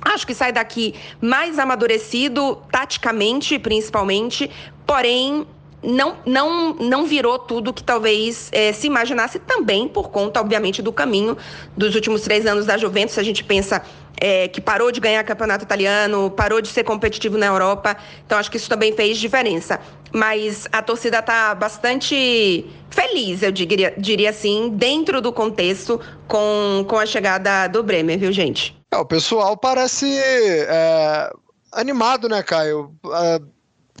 [0.00, 4.50] Acho que sai daqui mais amadurecido, taticamente, principalmente.
[4.84, 5.46] Porém,
[5.82, 10.92] não, não, não virou tudo que talvez é, se imaginasse também por conta, obviamente, do
[10.92, 11.36] caminho
[11.76, 13.14] dos últimos três anos da Juventus.
[13.14, 13.82] Se a gente pensa
[14.20, 17.96] é, que parou de ganhar campeonato italiano, parou de ser competitivo na Europa.
[18.24, 19.80] Então acho que isso também fez diferença.
[20.12, 25.98] Mas a torcida está bastante feliz, eu diria, diria assim, dentro do contexto
[26.28, 28.76] com, com a chegada do Bremer, viu, gente?
[28.92, 31.30] É, o pessoal parece é,
[31.72, 32.94] animado, né, Caio?
[33.06, 33.40] É,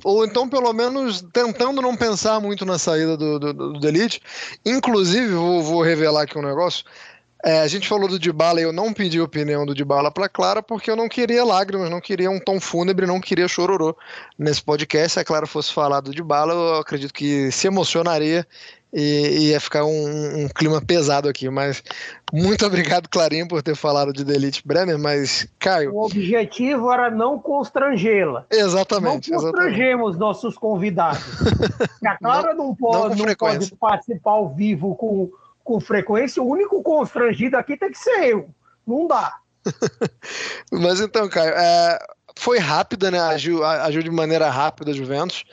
[0.04, 4.20] ou então, pelo menos, tentando não pensar muito na saída do, do, do Delite.
[4.66, 6.84] Inclusive, vou, vou revelar aqui um negócio.
[7.44, 10.28] É, a gente falou do Dybala e eu não pedi a opinião do Dybala para
[10.28, 13.96] Clara porque eu não queria lágrimas, não queria um tom fúnebre, não queria chororô
[14.38, 15.14] nesse podcast.
[15.14, 18.46] Se a Clara fosse falar do Dybala, eu acredito que se emocionaria
[18.92, 21.48] e ia ficar um, um, clima pesado aqui.
[21.48, 21.82] Mas
[22.32, 24.98] muito obrigado, Clarinha, por ter falado de Delite Bremer.
[24.98, 25.94] Mas, Caio.
[25.94, 28.44] O objetivo era não constrangê-la.
[28.50, 29.30] Exatamente.
[29.30, 30.18] Não constrangemos exatamente.
[30.20, 31.22] nossos convidados.
[32.06, 35.30] a Clara não, não pode, não, não pode participar ao vivo com
[35.64, 38.50] com frequência, o único constrangido aqui tem que ser eu.
[38.86, 39.36] Não dá.
[40.72, 41.98] Mas então, Caio, é,
[42.36, 43.20] foi rápida, né?
[43.20, 45.44] Agiu, agiu de maneira rápida Juventus.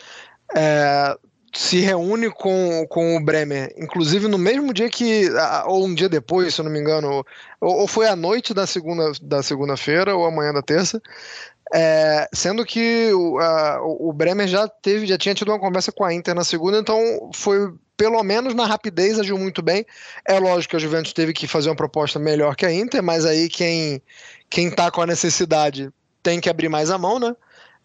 [0.56, 1.16] É,
[1.54, 5.30] se reúne com, com o Bremer, inclusive no mesmo dia que,
[5.66, 7.26] ou um dia depois, se eu não me engano,
[7.60, 11.02] ou, ou foi à noite da segunda da segunda-feira ou amanhã da terça,
[11.74, 16.04] é, sendo que o, a, o Bremer já teve, já tinha tido uma conversa com
[16.04, 19.86] a Inter na segunda, então foi pelo menos na rapidez agiu muito bem.
[20.26, 23.26] É lógico que a Juventus teve que fazer uma proposta melhor que a Inter, mas
[23.26, 24.02] aí quem
[24.50, 25.92] quem tá com a necessidade
[26.24, 27.36] tem que abrir mais a mão, né?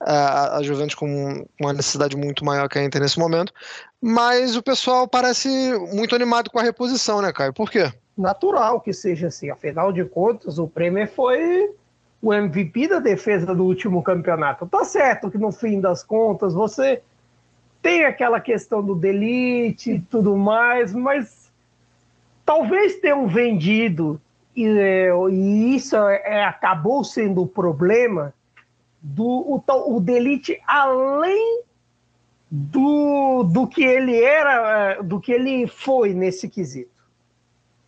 [0.00, 3.52] A, Juventus com uma necessidade muito maior que a Inter nesse momento.
[4.00, 5.48] Mas o pessoal parece
[5.92, 7.52] muito animado com a reposição, né, Caio?
[7.52, 7.90] Por quê?
[8.16, 9.50] Natural que seja assim.
[9.50, 11.70] Afinal de contas, o Premier foi
[12.22, 14.64] o MVP da defesa do último campeonato.
[14.66, 17.02] Tá certo que no fim das contas você
[17.84, 21.52] tem aquela questão do delete e tudo mais, mas
[22.42, 24.18] talvez tenham vendido,
[24.56, 24.66] e,
[25.30, 28.32] e isso é, acabou sendo o problema,
[29.02, 29.62] do o,
[29.94, 31.62] o delete além
[32.50, 37.04] do, do que ele era, do que ele foi nesse quesito.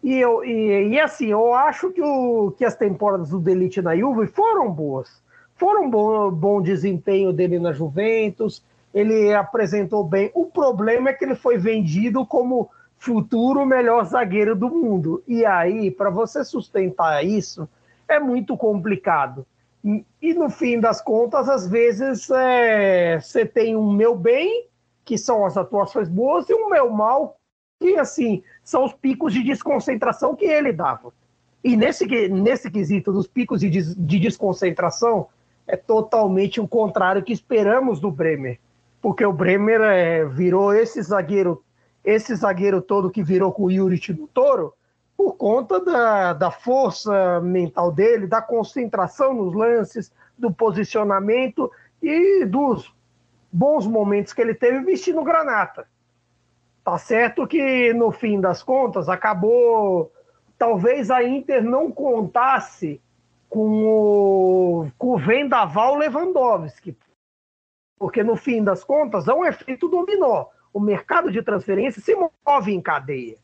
[0.02, 3.96] E, eu, e, e assim, eu acho que, o, que as temporadas do Delite na
[3.96, 5.22] Juve foram boas.
[5.54, 8.62] Foram bom, bom desempenho dele na Juventus,
[8.96, 10.30] ele apresentou bem.
[10.32, 15.22] O problema é que ele foi vendido como futuro melhor zagueiro do mundo.
[15.28, 17.68] E aí, para você sustentar isso,
[18.08, 19.46] é muito complicado.
[19.84, 24.66] E no fim das contas, às vezes, é, você tem um meu bem,
[25.04, 27.36] que são as atuações boas, e um meu mal,
[27.78, 31.12] que assim, são os picos de desconcentração que ele dava.
[31.62, 35.28] E nesse, nesse quesito dos picos de, de desconcentração,
[35.66, 38.58] é totalmente o contrário que esperamos do Bremer.
[39.06, 41.62] Porque o Bremer é, virou esse zagueiro,
[42.04, 44.74] esse zagueiro todo que virou com o Yuri no Toro,
[45.16, 51.70] por conta da, da força mental dele, da concentração nos lances, do posicionamento
[52.02, 52.92] e dos
[53.52, 55.86] bons momentos que ele teve vestindo granata.
[56.82, 60.10] Tá certo que, no fim das contas, acabou.
[60.58, 63.00] Talvez a Inter não contasse
[63.48, 66.96] com o, com o vendaval Lewandowski.
[67.98, 70.46] Porque, no fim das contas, é um efeito dominó.
[70.72, 73.36] O mercado de transferência se move em cadeia.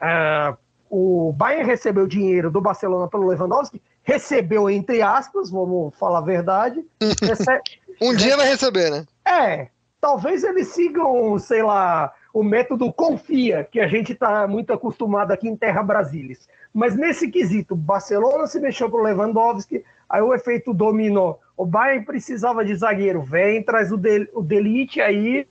[0.00, 0.54] É,
[0.90, 6.84] o Bayern recebeu dinheiro do Barcelona pelo Lewandowski, recebeu entre aspas, vamos falar a verdade.
[7.22, 7.62] Recebe...
[8.00, 9.06] um dia vai receber, né?
[9.24, 9.68] É,
[10.00, 15.48] talvez eles sigam, sei lá, o método confia, que a gente está muito acostumado aqui
[15.48, 16.46] em Terra Brasilis.
[16.70, 21.40] Mas nesse quesito, Barcelona se mexeu para o Lewandowski, aí o efeito dominou.
[21.56, 25.48] O Bayern precisava de zagueiro, vem, traz o, Del, o Delite aí,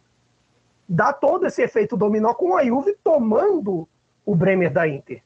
[0.87, 3.89] dá todo esse efeito dominó com a Juve tomando
[4.23, 5.23] o Bremer da Inter.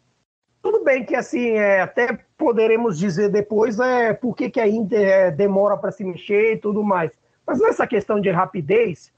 [0.61, 5.05] Tudo bem que assim, é, até poderemos dizer depois é, por que, que a Inter
[5.05, 7.11] é, demora para se mexer e tudo mais.
[7.45, 9.11] Mas nessa questão de rapidez,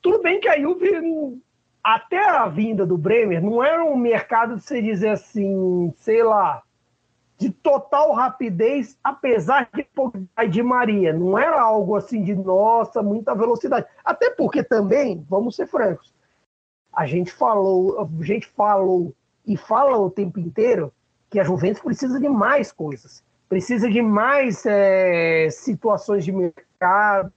[0.00, 1.42] tudo bem que a Juve
[1.82, 6.62] até a vinda do Bremer, não era um mercado de você dizer assim, sei lá,
[7.38, 9.86] de total rapidez, apesar de
[10.50, 11.12] de Maria.
[11.12, 13.86] Não era algo assim de nossa, muita velocidade.
[14.04, 16.12] Até porque também, vamos ser francos,
[16.92, 19.14] a gente falou, a gente falou
[19.46, 20.92] e fala o tempo inteiro
[21.30, 27.32] que a Juventus precisa de mais coisas, precisa de mais é, situações de mercado,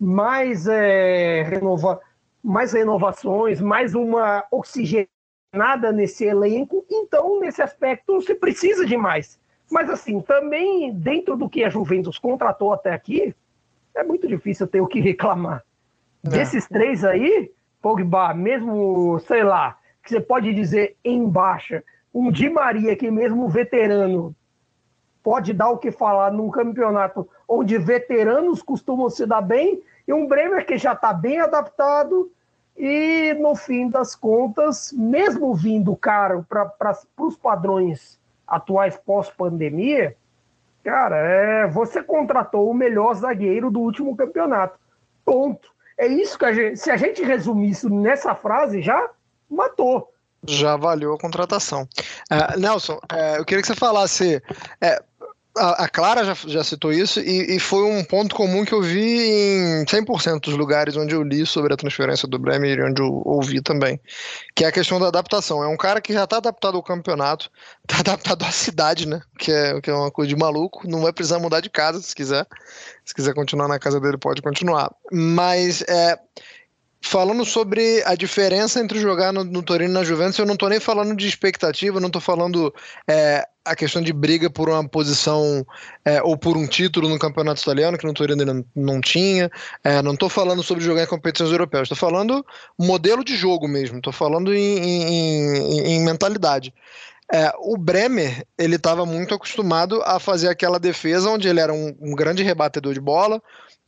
[0.00, 2.00] mais é, renovação
[2.42, 6.84] mais renovações, mais uma oxigenada nesse elenco.
[6.90, 9.38] Então, nesse aspecto, se precisa de mais.
[9.70, 13.34] Mas, assim, também dentro do que a Juventus contratou até aqui,
[13.94, 15.62] é muito difícil ter o que reclamar.
[16.24, 16.28] É.
[16.30, 17.50] Desses três aí,
[17.80, 23.48] Pogba, mesmo, sei lá, que você pode dizer em baixa, um Di Maria, que mesmo
[23.48, 24.34] veterano,
[25.22, 30.26] pode dar o que falar num campeonato onde veteranos costumam se dar bem, e um
[30.26, 32.30] Bremer que já está bem adaptado
[32.76, 40.16] e, no fim das contas, mesmo vindo caro para os padrões atuais pós-pandemia,
[40.82, 44.78] cara, é, você contratou o melhor zagueiro do último campeonato.
[45.24, 45.70] Ponto.
[45.96, 46.76] É isso que a gente.
[46.78, 49.10] Se a gente resumir isso nessa frase, já
[49.48, 50.12] matou.
[50.44, 51.82] Já valeu a contratação.
[52.30, 54.42] Uh, Nelson, uh, eu queria que você falasse.
[54.82, 55.04] Uh,
[55.56, 58.80] a, a, Clara já, já citou isso e, e, foi um ponto comum que eu
[58.80, 63.02] vi em 100% dos lugares onde eu li sobre a transferência do Bremer e onde
[63.02, 64.00] eu ouvi também,
[64.54, 65.62] que é a questão da adaptação.
[65.62, 67.50] É um cara que já está adaptado ao campeonato,
[67.82, 69.20] está adaptado à cidade, né?
[69.38, 70.88] Que é, que é uma coisa de maluco.
[70.88, 72.46] Não vai precisar mudar de casa se quiser.
[73.04, 74.90] Se quiser continuar na casa dele, pode continuar.
[75.12, 76.18] Mas é,
[77.02, 80.68] falando sobre a diferença entre jogar no, no Torino e na Juventus, eu não estou
[80.68, 82.72] nem falando de expectativa, não estou falando
[83.08, 85.66] é, a questão de briga por uma posição
[86.04, 89.50] é, ou por um título no campeonato italiano, que no Torino não, não tinha,
[89.82, 92.46] é, não estou falando sobre jogar em competições europeias, estou falando
[92.78, 96.72] modelo de jogo mesmo, estou falando em, em, em, em mentalidade.
[97.32, 101.96] É, o Bremer, ele estava muito acostumado a fazer aquela defesa onde ele era um,
[102.00, 103.42] um grande rebatedor de bola,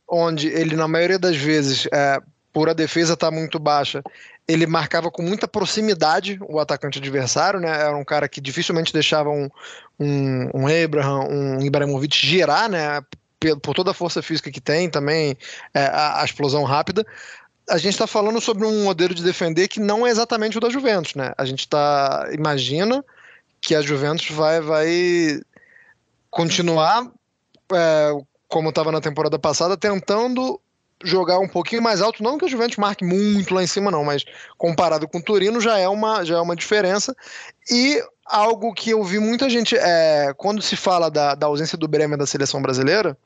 [0.07, 2.19] onde ele, na maioria das vezes, é,
[2.55, 4.01] por a defesa estar tá muito baixa,
[4.47, 7.67] ele marcava com muita proximidade o atacante adversário, né?
[7.69, 9.49] Era um cara que dificilmente deixava um,
[9.99, 13.01] um, um Abraham, um Ibrahimovic girar, né?
[13.61, 15.37] Por toda a força física que tem, também
[15.73, 17.05] é, a, a explosão rápida
[17.67, 20.69] a gente está falando sobre um modelo de defender que não é exatamente o da
[20.69, 21.33] Juventus, né?
[21.35, 23.03] A gente tá imagina
[23.59, 25.41] que a Juventus vai vai
[26.29, 27.11] continuar
[27.73, 28.11] é,
[28.47, 30.61] como estava na temporada passada, tentando
[31.03, 34.03] jogar um pouquinho mais alto, não que a Juventus marque muito lá em cima, não,
[34.03, 34.23] mas
[34.57, 37.15] comparado com o Torino já é uma, já é uma diferença.
[37.69, 41.87] E algo que eu vi muita gente, é, quando se fala da, da ausência do
[41.87, 43.17] Bremer da seleção brasileira,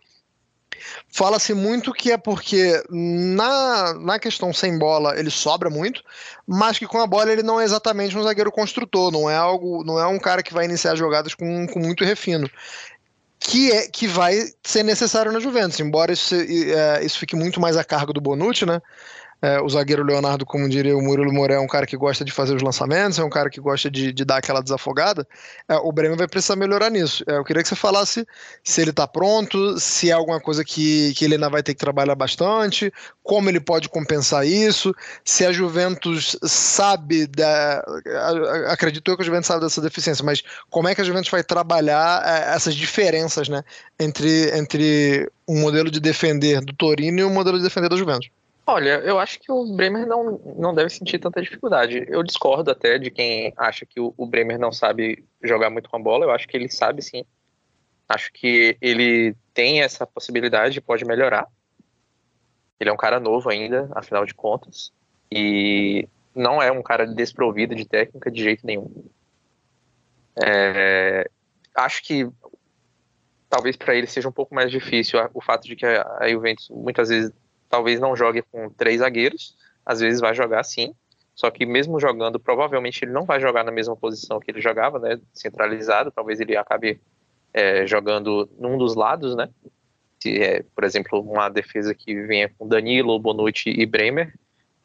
[1.10, 6.04] fala-se muito que é porque na, na questão sem bola ele sobra muito,
[6.48, 9.84] mas que com a bola ele não é exatamente um zagueiro construtor, não é algo,
[9.84, 12.50] não é um cara que vai iniciar jogadas com, com muito refino
[13.40, 17.78] que é que vai ser necessário na Juventus, embora isso, é, isso fique muito mais
[17.78, 18.82] a cargo do Bonucci, né?
[19.42, 22.32] É, o zagueiro Leonardo, como diria o Murilo Moré, é um cara que gosta de
[22.32, 25.26] fazer os lançamentos, é um cara que gosta de, de dar aquela desafogada.
[25.68, 27.24] É, o Bremer vai precisar melhorar nisso.
[27.26, 28.28] É, eu queria que você falasse
[28.64, 31.80] se ele está pronto, se é alguma coisa que, que ele ainda vai ter que
[31.80, 32.92] trabalhar bastante,
[33.24, 37.82] como ele pode compensar isso, se a Juventus sabe da.
[38.68, 41.44] Acredito eu que a Juventus sabe dessa deficiência, mas como é que a Juventus vai
[41.44, 43.64] trabalhar é, essas diferenças né,
[43.98, 48.30] entre, entre um modelo de defender do Torino e um modelo de defender da Juventus?
[48.72, 52.06] Olha, eu acho que o Bremer não, não deve sentir tanta dificuldade.
[52.08, 55.96] Eu discordo até de quem acha que o, o Bremer não sabe jogar muito com
[55.98, 56.26] a bola.
[56.26, 57.26] Eu acho que ele sabe sim.
[58.08, 61.48] Acho que ele tem essa possibilidade, pode melhorar.
[62.80, 64.94] Ele é um cara novo ainda, afinal de contas.
[65.32, 69.04] E não é um cara desprovido de técnica de jeito nenhum.
[70.46, 71.28] É,
[71.74, 72.30] acho que
[73.50, 77.10] talvez para ele seja um pouco mais difícil o fato de que a Juventus muitas
[77.10, 77.32] vezes
[77.70, 79.56] talvez não jogue com três zagueiros,
[79.86, 80.94] às vezes vai jogar sim,
[81.36, 85.00] só que mesmo jogando, provavelmente ele não vai jogar na mesma posição que ele jogava,
[85.00, 87.00] né, centralizado, talvez ele acabe
[87.54, 89.50] é, jogando num dos lados, né,
[90.20, 94.34] se é, por exemplo, uma defesa que venha com Danilo, Bonucci e Bremer,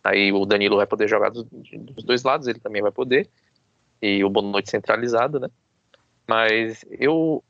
[0.03, 3.29] aí o Danilo vai poder jogar dos, dos dois lados, ele também vai poder,
[4.01, 5.49] e o Bonucci centralizado, né,
[6.29, 7.43] mas eu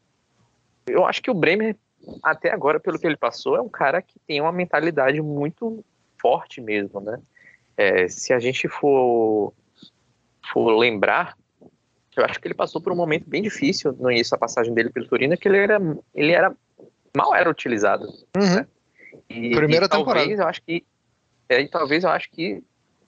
[0.87, 1.76] eu acho que o Bremer
[2.22, 5.84] até agora, pelo que ele passou, é um cara que tem uma mentalidade muito
[6.20, 7.20] forte mesmo, né?
[7.76, 9.52] É, se a gente for,
[10.52, 11.36] for lembrar,
[12.16, 14.90] eu acho que ele passou por um momento bem difícil no início da passagem dele
[14.90, 15.80] pelo Turino, que ele era,
[16.14, 16.55] ele era
[17.16, 18.07] mal era utilizado.
[18.36, 18.57] Uhum.
[18.57, 18.66] Né?
[19.28, 20.20] E, Primeira e temporada.
[20.20, 20.84] Talvez eu acho que,
[21.48, 22.62] é, talvez eu acho que,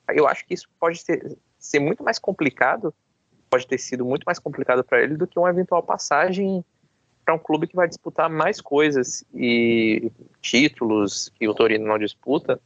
[0.09, 2.93] eu acho que isso pode ser, ser muito mais complicado,
[3.49, 6.63] pode ter sido muito mais complicado para ele do que uma eventual passagem
[7.27, 10.09] para um clube que vai disputar mais coisas e
[10.41, 12.57] títulos que o Torino não disputa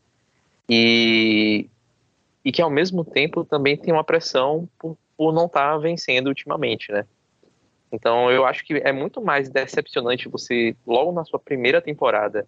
[0.69, 1.67] e,
[2.45, 6.27] e que ao mesmo tempo também tem uma pressão por, por não estar tá vencendo
[6.27, 7.07] ultimamente, né?
[7.91, 12.47] Então eu acho que é muito mais decepcionante você logo na sua primeira temporada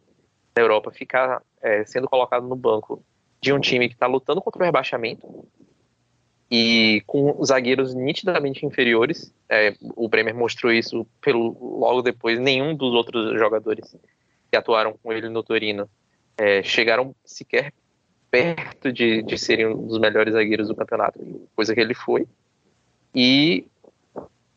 [0.55, 3.03] na Europa ficar é, sendo colocado no banco
[3.41, 5.47] de um time que está lutando contra o rebaixamento
[6.50, 9.34] e com zagueiros nitidamente inferiores.
[9.50, 12.39] É, o Bremer mostrou isso pelo, logo depois.
[12.39, 13.96] Nenhum dos outros jogadores
[14.52, 15.89] que atuaram com ele no Torino
[16.38, 17.74] é, chegaram sequer
[18.30, 21.20] perto de, de serem um dos melhores zagueiros do campeonato,
[21.56, 22.28] coisa que ele foi.
[23.14, 23.68] E,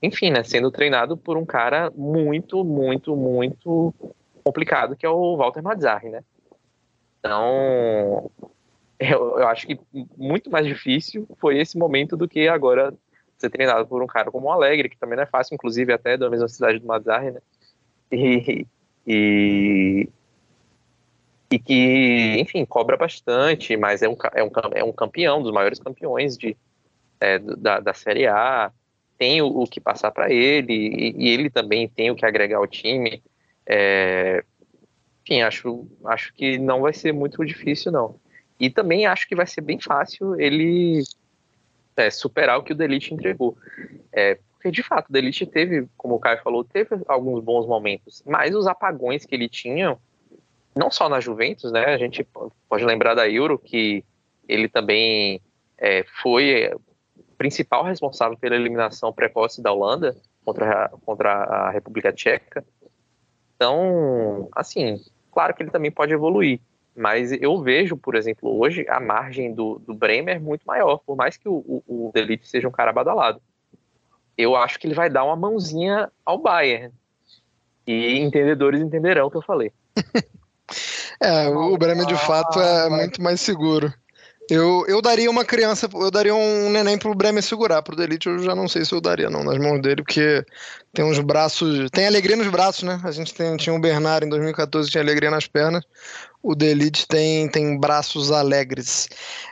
[0.03, 3.95] enfim, né, sendo treinado por um cara muito, muito, muito
[4.43, 6.25] complicado, que é o Walter Mazzarri, né?
[7.19, 8.31] Então,
[8.99, 9.79] eu, eu acho que
[10.17, 12.95] muito mais difícil foi esse momento do que agora
[13.39, 16.17] ser treinado por um cara como o Alegre, que também não é fácil, inclusive até
[16.17, 17.41] da mesma cidade do Mazzarri, né?
[18.11, 18.67] E,
[19.07, 20.09] e,
[21.51, 25.79] e que, enfim, cobra bastante, mas é um, é um, é um campeão, dos maiores
[25.79, 26.57] campeões de,
[27.21, 28.73] é, da, da Série A,
[29.19, 32.59] tem o, o que passar para ele, e, e, ele também tem o que agregar
[32.59, 33.23] ao time.
[33.67, 34.45] É,
[35.23, 38.19] enfim, acho, acho que não vai ser muito difícil, não.
[38.59, 41.03] E também acho que vai ser bem fácil ele
[41.97, 43.57] é, superar o que o Delite entregou.
[44.13, 48.23] É, porque, de fato, o Delite teve, como o Caio falou, teve alguns bons momentos,
[48.27, 49.97] mas os apagões que ele tinha,
[50.75, 51.85] não só na Juventus, né?
[51.87, 52.27] A gente
[52.69, 54.05] pode lembrar da Euro, que
[54.49, 55.41] ele também
[55.79, 56.71] é, foi
[57.37, 62.65] principal responsável pela eliminação precoce da Holanda contra a, contra a República Tcheca.
[63.55, 65.01] Então, assim,
[65.33, 66.61] claro que ele também pode evoluir.
[66.97, 71.37] Mas eu vejo, por exemplo, hoje a margem do, do Bremer muito maior, por mais
[71.37, 73.41] que o, o, o Delite seja um cara badalado.
[74.37, 76.93] Eu acho que ele vai dar uma mãozinha ao Bayern.
[77.87, 79.73] E entendedores entenderão o que eu falei.
[81.21, 83.93] é, o Bremer de fato é muito mais seguro.
[84.49, 88.39] Eu, eu daria uma criança, eu daria um neném pro Bremer segurar, pro Delite eu
[88.39, 90.45] já não sei se eu daria não, nas mãos dele, porque
[90.93, 93.01] tem uns braços, tem alegria nos braços, né?
[93.03, 95.85] A gente tem, tinha o Bernard em 2014, tinha alegria nas pernas,
[96.41, 99.09] o Delite tem, tem braços alegres.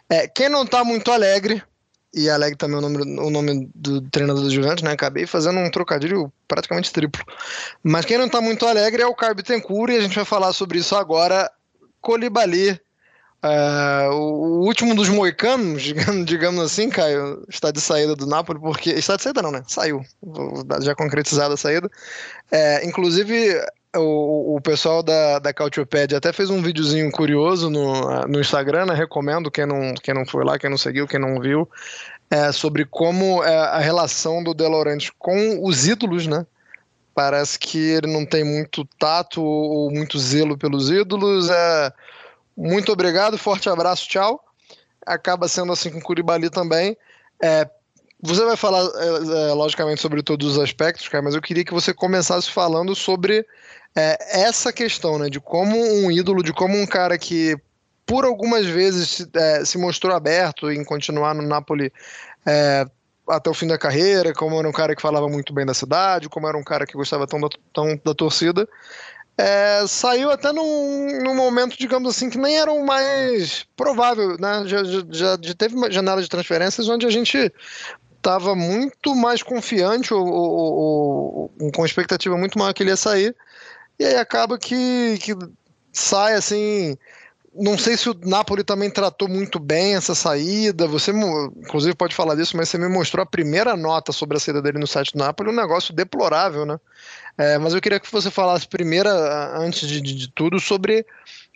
[0.09, 1.61] É, quem não tá muito alegre,
[2.15, 4.93] e alegre também é o nome, o nome do treinador do Juventus, né?
[4.93, 7.25] Acabei fazendo um trocadilho praticamente triplo.
[7.83, 10.53] Mas quem não tá muito alegre é o Caio Bittencourt, e a gente vai falar
[10.53, 11.51] sobre isso agora.
[12.01, 12.79] Colibali
[13.45, 15.83] Uh, o último dos moicanos,
[16.25, 18.91] digamos, assim, Caio, está de saída do Napoli, porque.
[18.91, 19.63] Está de saída não, né?
[19.69, 20.01] Saiu.
[20.81, 21.91] Já concretizada a saída.
[22.51, 23.61] É, inclusive,
[23.95, 28.95] o, o pessoal da, da Cautioped até fez um videozinho curioso no, no Instagram, né?
[28.95, 31.69] Recomendo quem não, quem não foi lá, quem não seguiu, quem não viu,
[32.31, 36.47] é, sobre como é a relação do De Laurentiis com os ídolos, né?
[37.15, 41.51] Parece que ele não tem muito tato ou muito zelo pelos ídolos.
[41.51, 41.93] É
[42.57, 44.43] muito obrigado, forte abraço, tchau.
[45.05, 46.97] acaba sendo assim com o Curibali também.
[47.43, 47.69] É,
[48.23, 51.75] você vai falar, é, é, logicamente, sobre todos os aspectos, cara, mas eu queria que
[51.75, 53.47] você começasse falando sobre
[53.95, 55.29] é, essa questão, né?
[55.29, 57.57] De como um ídolo, de como um cara que
[58.07, 61.93] por algumas vezes é, se mostrou aberto em continuar no Napoli
[62.47, 62.87] é,
[63.29, 66.29] até o fim da carreira, como era um cara que falava muito bem da cidade,
[66.29, 68.69] como era um cara que gostava tão da, tão da torcida,
[69.37, 74.63] é, saiu até num, num, momento, digamos assim, que nem era o mais provável, né?
[74.67, 77.53] Já, já, já teve uma janela de transferências onde a gente
[78.17, 83.37] estava muito mais confiante ou, ou, ou, com expectativa muito maior que ele ia sair,
[83.99, 85.37] e aí acaba que, que
[85.93, 86.97] sai assim
[87.55, 90.89] não sei se o Napoli também tratou muito bem essa saída.
[90.89, 94.61] Você, inclusive, pode falar disso, mas você me mostrou a primeira nota sobre a saída
[94.61, 96.79] dele no site do Napoli, um negócio deplorável, né?
[97.39, 101.07] É, mas eu queria que você falasse primeiro, antes de, de, de, tudo, sobre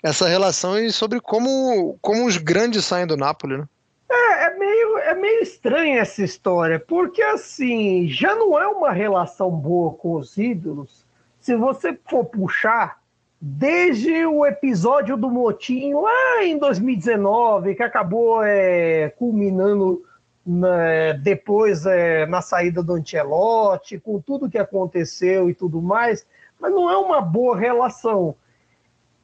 [0.03, 3.69] essa relação e sobre como, como os grandes saem do Napoli, né?
[4.11, 9.51] É, é meio, é meio estranha essa história, porque assim, já não é uma relação
[9.51, 11.05] boa com os ídolos.
[11.41, 12.98] Se você for puxar
[13.41, 20.03] desde o episódio do Motim lá em 2019, que acabou é, culminando
[20.45, 26.27] na, depois é, na saída do Ancelotti, com tudo que aconteceu e tudo mais,
[26.61, 28.35] mas não é uma boa relação.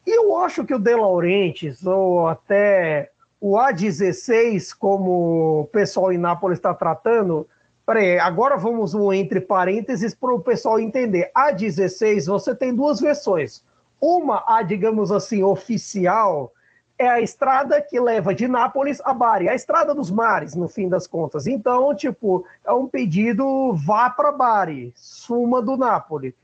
[0.07, 3.11] E eu acho que o De Laurentiis, ou até
[3.41, 7.49] o A16, como o pessoal em Nápoles está tratando,
[7.87, 11.31] Peraí, agora vamos um entre parênteses para o pessoal entender.
[11.37, 13.63] A16, você tem duas versões
[14.01, 16.53] uma, a, digamos assim, oficial,
[16.99, 20.89] é a estrada que leva de Nápoles a Bari, a estrada dos mares, no fim
[20.89, 21.47] das contas.
[21.47, 26.35] Então, tipo, é um pedido vá para Bari, suma do Nápoles.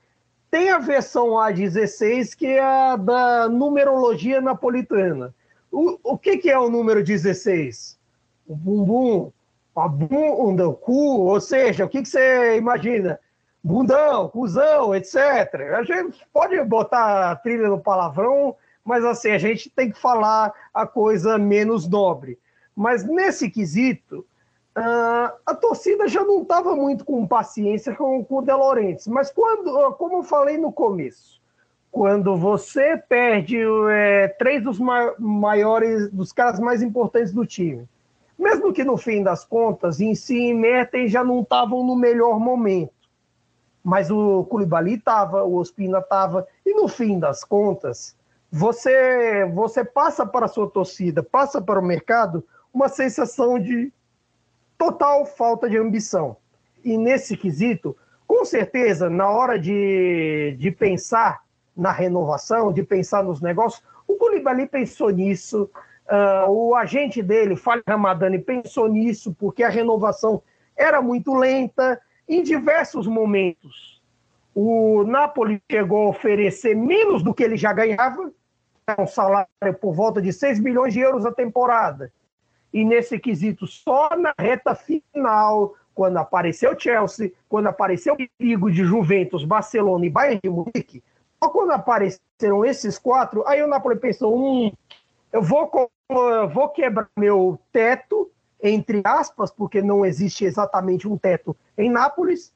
[0.51, 5.33] Tem a versão A16, que é a da numerologia napolitana.
[5.71, 7.97] O, o que, que é o número 16?
[8.49, 9.31] O bumbum,
[9.77, 13.21] a bunda, o cu, ou seja, o que, que você imagina?
[13.63, 15.17] Bundão, cuzão, etc.
[15.79, 20.87] A gente pode botar trilha no palavrão, mas assim, a gente tem que falar a
[20.87, 22.39] coisa menos nobre.
[22.75, 24.27] Mas nesse quesito,
[24.77, 29.07] uh, a torcida já não estava muito com paciência com, com o De Laurentiis.
[29.07, 31.41] Mas quando, como eu falei no começo,
[31.93, 33.59] quando você perde
[33.91, 34.79] é, três dos
[35.19, 37.87] maiores, dos caras mais importantes do time,
[38.39, 42.39] mesmo que no fim das contas, em si e Mertens já não estavam no melhor
[42.39, 43.00] momento
[43.83, 48.17] mas o Koulibaly estava, o Ospina estava, e no fim das contas,
[48.51, 53.93] você, você passa para a sua torcida, passa para o mercado uma sensação de
[54.77, 56.37] total falta de ambição.
[56.85, 61.43] E nesse quesito, com certeza, na hora de, de pensar
[61.77, 65.71] na renovação, de pensar nos negócios, o Koulibaly pensou nisso,
[66.11, 70.43] uh, o agente dele, Fábio Ramadani, pensou nisso, porque a renovação
[70.77, 72.01] era muito lenta,
[72.31, 74.01] em diversos momentos.
[74.55, 78.33] O Napoli chegou a oferecer menos do que ele já ganhava,
[78.99, 79.49] um salário
[79.81, 82.13] por volta de 6 milhões de euros a temporada.
[82.73, 88.85] E nesse quesito, só na reta final, quando apareceu Chelsea, quando apareceu o perigo de
[88.85, 91.03] Juventus, Barcelona e Bayern de Munique,
[91.43, 94.73] só quando apareceram esses quatro, aí o Napoli pensou, hum,
[95.33, 98.31] eu vou, eu vou quebrar meu teto
[98.63, 102.53] entre aspas, porque não existe exatamente um teto em Nápoles,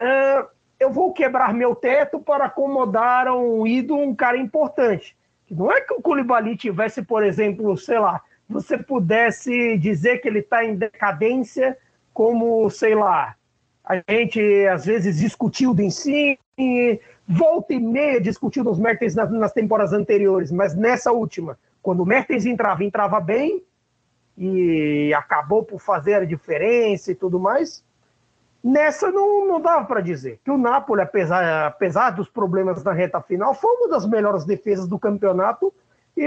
[0.00, 5.16] uh, eu vou quebrar meu teto para acomodar um ídolo, um cara importante.
[5.50, 10.40] Não é que o Koulibaly tivesse, por exemplo, sei lá, você pudesse dizer que ele
[10.40, 11.76] está em decadência,
[12.12, 13.34] como, sei lá,
[13.84, 16.36] a gente às vezes discutiu do ensino,
[17.26, 22.06] volta e meia discutiu nos Mertens nas, nas temporadas anteriores, mas nessa última, quando o
[22.06, 23.62] Mertens entrava, entrava bem,
[24.38, 27.84] e acabou por fazer a diferença e tudo mais.
[28.62, 33.20] Nessa não, não dava para dizer que o Napoli, apesar, apesar dos problemas na reta
[33.20, 35.72] final, foi uma das melhores defesas do campeonato
[36.16, 36.24] e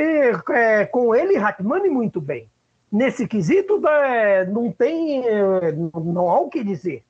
[0.49, 2.49] é, com ele Ratmani muito bem.
[2.91, 7.03] Nesse quesito é, não tem, é, não há o que dizer.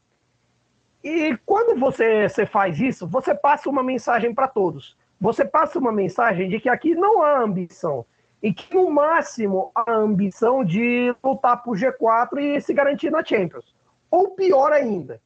[1.03, 4.95] E quando você, você faz isso, você passa uma mensagem para todos.
[5.19, 8.05] Você passa uma mensagem de que aqui não há ambição,
[8.41, 13.75] e que no máximo a ambição de lutar por G4 e se garantir na Champions.
[14.09, 15.21] Ou pior ainda,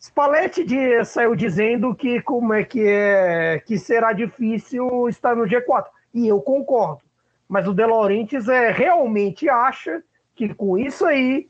[0.00, 5.86] Spalletti de, saiu dizendo que como é que é que será difícil estar no G4
[6.12, 7.02] e eu concordo.
[7.48, 10.02] Mas o De Laurentiis é realmente acha
[10.34, 11.48] que com isso aí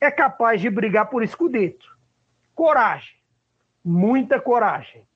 [0.00, 1.86] é capaz de brigar por escudeto.
[2.52, 3.14] Coragem,
[3.84, 5.06] muita coragem.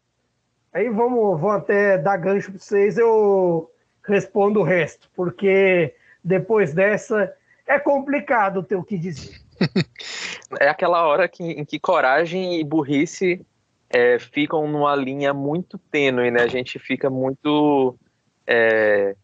[0.73, 2.97] Aí vamos, vamos até dar gancho para vocês.
[2.97, 3.72] Eu
[4.05, 7.33] respondo o resto, porque depois dessa
[7.67, 9.37] é complicado ter o que dizer.
[10.61, 13.45] é aquela hora que, em que coragem e burrice
[13.89, 16.43] é, ficam numa linha muito tênue, né?
[16.43, 17.97] A gente fica muito
[18.47, 19.15] é,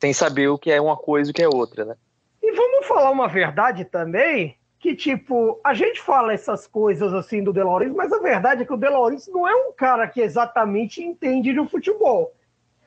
[0.00, 1.94] sem saber o que é uma coisa e o que é outra, né?
[2.42, 7.52] E vamos falar uma verdade também, que tipo, a gente fala essas coisas assim do
[7.52, 11.52] Deloris, mas a verdade é que o Deloris não é um cara que exatamente entende
[11.52, 12.32] de futebol.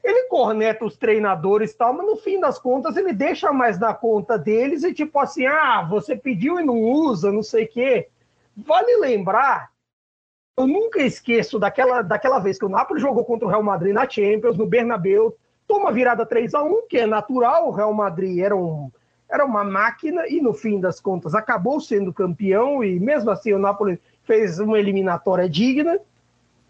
[0.04, 3.93] Ele corneta os treinadores e tal, mas no fim das contas ele deixa mais na
[3.93, 8.08] conta deles e tipo assim, ah, você pediu e não usa, não sei o quê.
[8.56, 9.70] Vale lembrar,
[10.58, 14.10] eu nunca esqueço daquela, daquela vez que o Napoli jogou contra o Real Madrid na
[14.10, 15.36] Champions, no Bernabéu,
[15.66, 18.91] toma virada 3 a 1 que é natural, o Real Madrid era, um,
[19.30, 23.60] era uma máquina e no fim das contas acabou sendo campeão e mesmo assim o
[23.60, 26.00] Napoli fez uma eliminatória digna.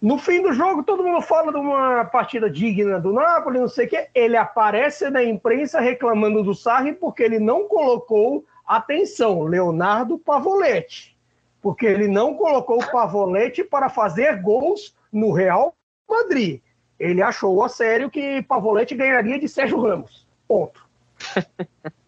[0.01, 3.85] No fim do jogo, todo mundo fala de uma partida digna do Napoli, não sei
[3.85, 4.07] o quê.
[4.15, 11.17] Ele aparece na imprensa reclamando do Sarri porque ele não colocou, atenção, Leonardo Pavoletti.
[11.61, 15.75] Porque ele não colocou o Pavoletti para fazer gols no Real
[16.09, 16.61] Madrid.
[16.97, 20.25] Ele achou a sério que Pavoletti ganharia de Sérgio Ramos.
[20.47, 20.87] Ponto.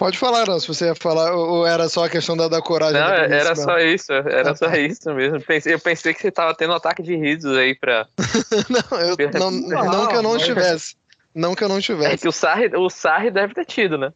[0.00, 2.98] Pode falar, não, se você ia falar, ou era só a questão da, da coragem?
[2.98, 4.78] Não, era só isso, era ah, só tá.
[4.78, 5.36] isso mesmo.
[5.66, 8.06] Eu pensei que você estava tendo um ataque de risos aí pra.
[8.70, 10.96] não, eu, não, não, não, que eu não estivesse.
[11.34, 12.14] Não que eu não estivesse.
[12.14, 14.10] É que o Sarri, o Sarri deve ter tido, né?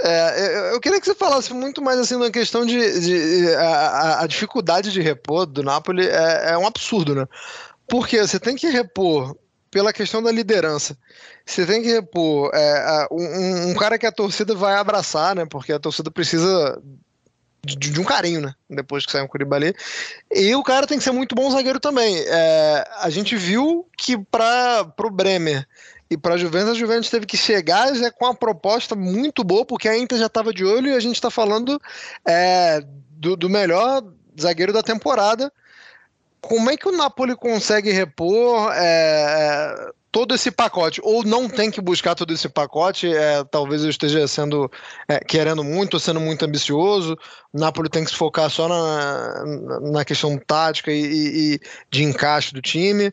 [0.00, 4.20] É, eu, eu queria que você falasse muito mais assim na questão de, de a,
[4.20, 7.26] a, dificuldade de repor do Napoli é, é um absurdo, né?
[7.88, 9.34] Porque você tem que repor
[9.70, 10.96] pela questão da liderança.
[11.46, 15.46] Você tem que repor é, um, um, cara que a torcida vai abraçar, né?
[15.46, 16.80] Porque a torcida precisa
[17.64, 18.54] de, de um carinho, né?
[18.68, 19.74] Depois que sai um Curibali.
[20.32, 22.16] E o cara tem que ser muito bom zagueiro também.
[22.18, 25.66] É, a gente viu que para o Bremer
[26.10, 29.64] e para a Juventus, a Juventus teve que chegar já com uma proposta muito boa,
[29.64, 31.80] porque a Inter já estava de olho e a gente está falando
[32.26, 34.02] é, do, do melhor
[34.40, 35.52] zagueiro da temporada
[36.40, 41.00] como é que o Napoli consegue repor é, todo esse pacote?
[41.04, 43.14] Ou não tem que buscar todo esse pacote?
[43.14, 44.70] É, talvez eu esteja sendo
[45.08, 47.16] é, querendo muito, sendo muito ambicioso.
[47.52, 49.44] O Napoli tem que se focar só na,
[49.92, 51.60] na questão tática e, e
[51.90, 53.12] de encaixe do time.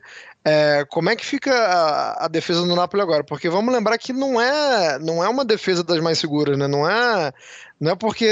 [0.49, 3.21] É, como é que fica a, a, defesa do Napoli agora?
[3.21, 6.67] Porque vamos lembrar que não é, não é uma defesa das mais seguras, né?
[6.67, 7.33] Não é,
[7.81, 8.29] não é porque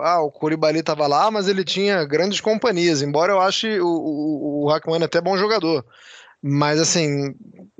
[0.00, 3.02] ah, o Koulibaly estava lá, mas ele tinha grandes companhias.
[3.02, 5.86] Embora eu ache o, o, o Hakman até bom jogador.
[6.42, 7.32] Mas, assim,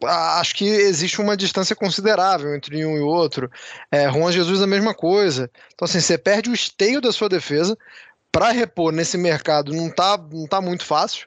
[0.04, 3.50] acho que existe uma distância considerável entre um e outro.
[3.90, 5.50] É, Juan Jesus a mesma coisa.
[5.74, 7.76] Então, assim, você perde o esteio da sua defesa.
[8.30, 11.26] Para repor nesse mercado não tá, não tá muito fácil.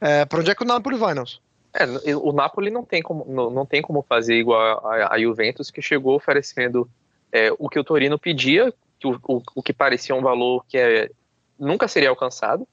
[0.00, 1.40] É, para onde é que o Napoli vai, Nelson?
[1.72, 5.70] É, o Napoli não tem como, não, não tem como fazer igual a, a Juventus,
[5.70, 6.90] que chegou oferecendo
[7.30, 10.76] é, o que o Torino pedia, que o, o, o, que parecia um valor que
[10.76, 11.10] é,
[11.58, 12.66] nunca seria alcançado.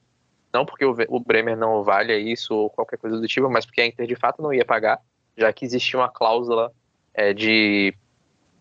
[0.52, 3.82] Não porque o, o Bremer não vale isso ou qualquer coisa do tipo, mas porque
[3.82, 5.00] a Inter de fato não ia pagar,
[5.38, 6.72] já que existia uma cláusula
[7.14, 7.94] é, de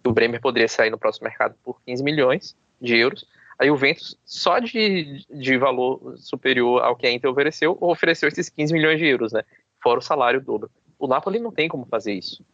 [0.03, 3.27] que o Bremer poderia sair no próximo mercado por 15 milhões de euros.
[3.59, 8.73] A Juventus, só de, de valor superior ao que a Inter ofereceu, ofereceu esses 15
[8.73, 9.43] milhões de euros, né?
[9.83, 10.71] Fora o salário dobro.
[10.99, 12.45] O Napoli não tem como fazer isso.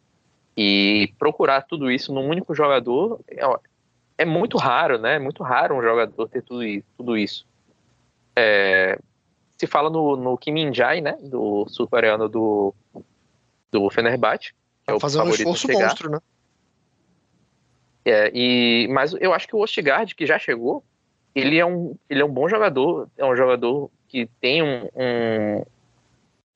[0.57, 3.43] E procurar tudo isso num único jogador é,
[4.19, 5.15] é muito raro, né?
[5.15, 6.63] É muito raro um jogador ter tudo,
[6.97, 7.47] tudo isso.
[8.37, 8.99] É,
[9.57, 11.17] se fala no, no Kim Min-jae, né?
[11.23, 12.75] Do sul-coreano do,
[13.71, 14.53] do Fenerbahçe.
[14.85, 16.19] Que é o fazendo um esforço monstro, né?
[18.05, 20.83] É, e, mas eu acho que o Ostigard, que já chegou,
[21.35, 25.65] ele é um, ele é um bom jogador, é um jogador que tem um, um,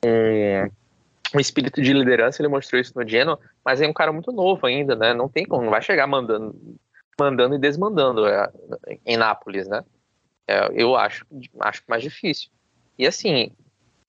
[0.07, 0.71] um,
[1.37, 4.67] um espírito de liderança, ele mostrou isso no Genoa, mas é um cara muito novo
[4.67, 5.13] ainda, né?
[5.13, 6.55] Não tem como, não vai chegar mandando,
[7.19, 8.51] mandando e desmandando é,
[9.05, 9.85] em Nápoles, né?
[10.47, 11.27] É, eu acho,
[11.61, 12.51] acho mais difícil.
[12.99, 13.51] E assim,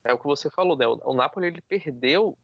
[0.04, 0.88] é o que você falou, né?
[0.88, 2.38] O, o ele perdeu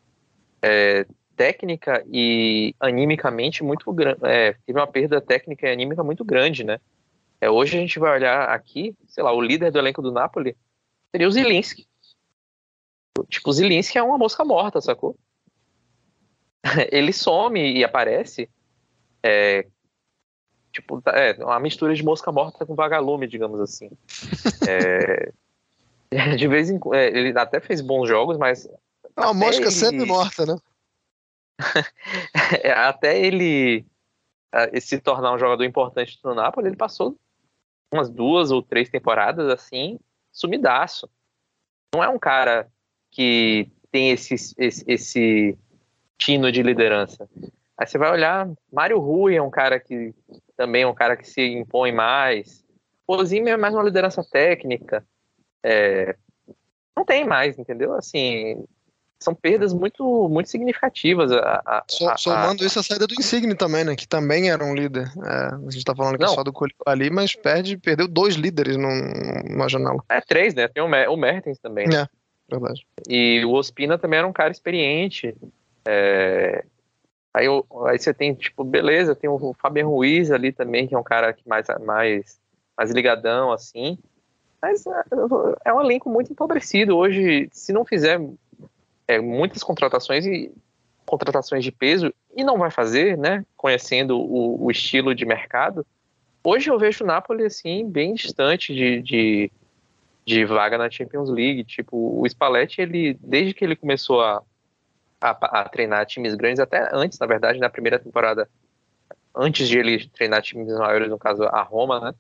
[0.62, 6.64] é, técnica e animicamente muito grande, é, teve uma perda técnica e anímica muito grande,
[6.64, 6.80] né?
[7.40, 10.56] É, hoje a gente vai olhar aqui, sei lá, o líder do elenco do Napoli
[11.12, 11.86] seria o Zilinski.
[13.30, 15.16] Tipo, o Zilinski é uma mosca morta, sacou?
[16.92, 18.50] Ele some e aparece.
[19.22, 19.66] É,
[20.72, 23.90] tipo, tá, é uma mistura de mosca morta com vagalume, digamos assim.
[24.68, 25.32] É,
[26.38, 26.96] de vez em quando.
[26.96, 28.66] É, ele até fez bons jogos, mas.
[28.66, 29.72] É uma mosca ele...
[29.72, 30.56] sempre morta, né?
[32.64, 33.86] É, até ele
[34.80, 37.18] se tornar um jogador importante no Napoli, ele passou
[37.92, 40.00] umas duas ou três temporadas assim,
[40.32, 41.10] sumidaço.
[41.94, 42.72] Não é um cara
[43.14, 45.58] que tem esse, esse, esse
[46.18, 47.30] tino de liderança.
[47.78, 50.14] Aí você vai olhar, Mário Rui é um cara que
[50.58, 52.64] também é um cara que se impõe mais.
[53.08, 55.06] O Ozime é mais uma liderança técnica.
[55.64, 56.16] É,
[56.98, 57.94] não tem mais, entendeu?
[57.94, 58.64] Assim,
[59.20, 61.32] são perdas muito, muito significativas.
[61.32, 63.96] A, a, a, Somando isso a saída do Insigne também, né?
[63.96, 65.12] Que também era um líder.
[65.24, 66.54] É, a gente tá falando que é só do
[66.86, 70.04] ali, mas perde, perdeu dois líderes numa janela.
[70.10, 70.68] É, três, né?
[70.68, 71.88] Tem o, Mer o Mertens também.
[71.88, 72.02] Né?
[72.02, 72.86] É, verdade.
[73.08, 75.36] E o Ospina também era um cara experiente.
[75.86, 76.66] É...
[77.34, 77.48] Aí,
[77.88, 81.34] aí você tem, tipo, beleza, tem o Fabian Ruiz ali também, que é um cara
[81.34, 82.40] que mais, mais,
[82.78, 83.98] mais ligadão, assim.
[84.62, 85.04] Mas é,
[85.66, 86.96] é um elenco muito empobrecido.
[86.96, 88.22] Hoje, se não fizer
[89.08, 90.52] é, muitas contratações e
[91.06, 93.46] contratações de peso e não vai fazer, né?
[93.58, 95.86] Conhecendo o, o estilo de mercado.
[96.44, 99.52] Hoje eu vejo o Napoli assim bem distante de, de,
[100.26, 101.64] de, vaga na Champions League.
[101.64, 104.42] Tipo, o Spalletti, ele desde que ele começou a,
[105.20, 108.50] a, a, treinar times grandes, até antes, na verdade, na primeira temporada,
[109.36, 112.14] antes de ele treinar times maiores, no caso a Roma, né?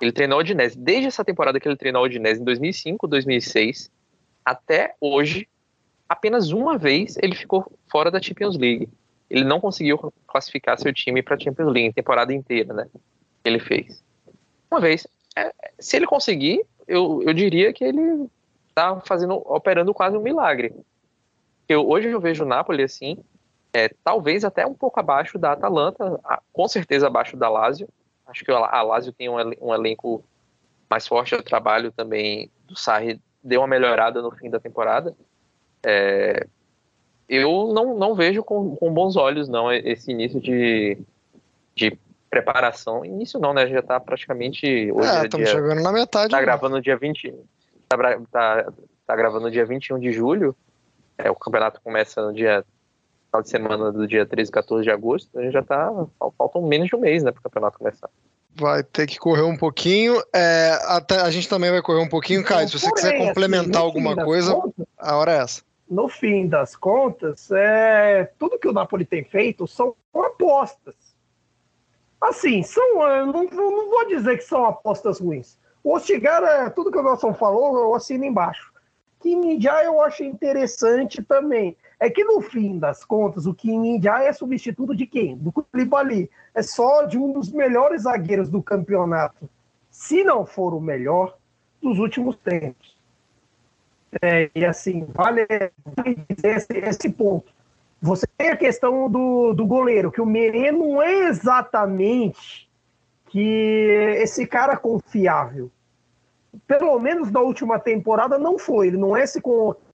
[0.00, 0.76] Ele treinou o Udinese.
[0.76, 3.90] Desde essa temporada que ele treinou o Udinese, em 2005, 2006,
[4.44, 5.48] até hoje,
[6.08, 8.88] apenas uma vez ele ficou fora da Champions League.
[9.30, 12.86] Ele não conseguiu classificar seu time para a Champions League, em temporada inteira, né?
[13.44, 14.02] Ele fez.
[14.70, 15.06] Uma vez.
[15.36, 18.28] É, se ele conseguir, eu, eu diria que ele
[18.68, 20.74] está fazendo, operando quase um milagre.
[21.68, 23.18] Eu, hoje eu vejo o Napoli assim,
[23.72, 26.20] é, talvez até um pouco abaixo da Atalanta,
[26.52, 27.88] com certeza abaixo da Lazio.
[28.26, 30.24] Acho que a Lazio tem um, um elenco
[30.88, 31.34] mais forte.
[31.34, 35.14] O trabalho também do Sarri deu uma melhorada no fim da temporada.
[35.84, 36.46] É,
[37.28, 40.98] eu não, não vejo com, com, bons olhos não esse início de,
[41.74, 41.98] de
[42.32, 43.04] preparação.
[43.04, 43.66] Início não, né?
[43.66, 44.90] Já está praticamente.
[44.90, 46.30] Hoje é, estamos é chegando na metade.
[46.30, 47.34] Tá gravando no dia 20.
[47.86, 47.96] Tá,
[48.30, 48.72] tá,
[49.06, 50.56] tá gravando no dia 21 de julho.
[51.18, 52.64] É, o campeonato começa no dia.
[53.26, 55.38] Final de semana do dia 13 e 14 de agosto.
[55.38, 55.90] A gente já tá.
[56.38, 57.30] Faltam menos de um mês, né?
[57.30, 58.08] Para o campeonato começar
[58.54, 60.22] vai ter que correr um pouquinho.
[60.30, 62.44] É, até, a gente também vai correr um pouquinho.
[62.44, 64.54] Caio, se você quiser assim, complementar alguma coisa,
[64.98, 65.62] a hora é essa
[65.92, 70.94] no fim das contas, é, tudo que o Napoli tem feito são apostas.
[72.22, 75.58] Assim, são, é, não, não vou dizer que são apostas ruins.
[75.82, 78.72] O Ostigara, tudo que o Nelson falou, eu assino embaixo.
[79.20, 81.76] Kim eu acho interessante também.
[81.98, 85.36] É que no fim das contas, o Kim é substituto de quem?
[85.36, 86.30] Do Koulibaly.
[86.54, 89.48] É só de um dos melhores zagueiros do campeonato.
[89.90, 91.36] Se não for o melhor
[91.80, 92.96] dos últimos tempos.
[94.20, 95.46] É, e assim, vale,
[96.28, 97.51] dizer esse, esse, ponto.
[98.02, 102.68] Você tem a questão do, do goleiro, que o Merê não é exatamente
[103.28, 105.70] que esse cara confiável.
[106.66, 108.88] Pelo menos na última temporada não foi.
[108.88, 109.40] Ele não é esse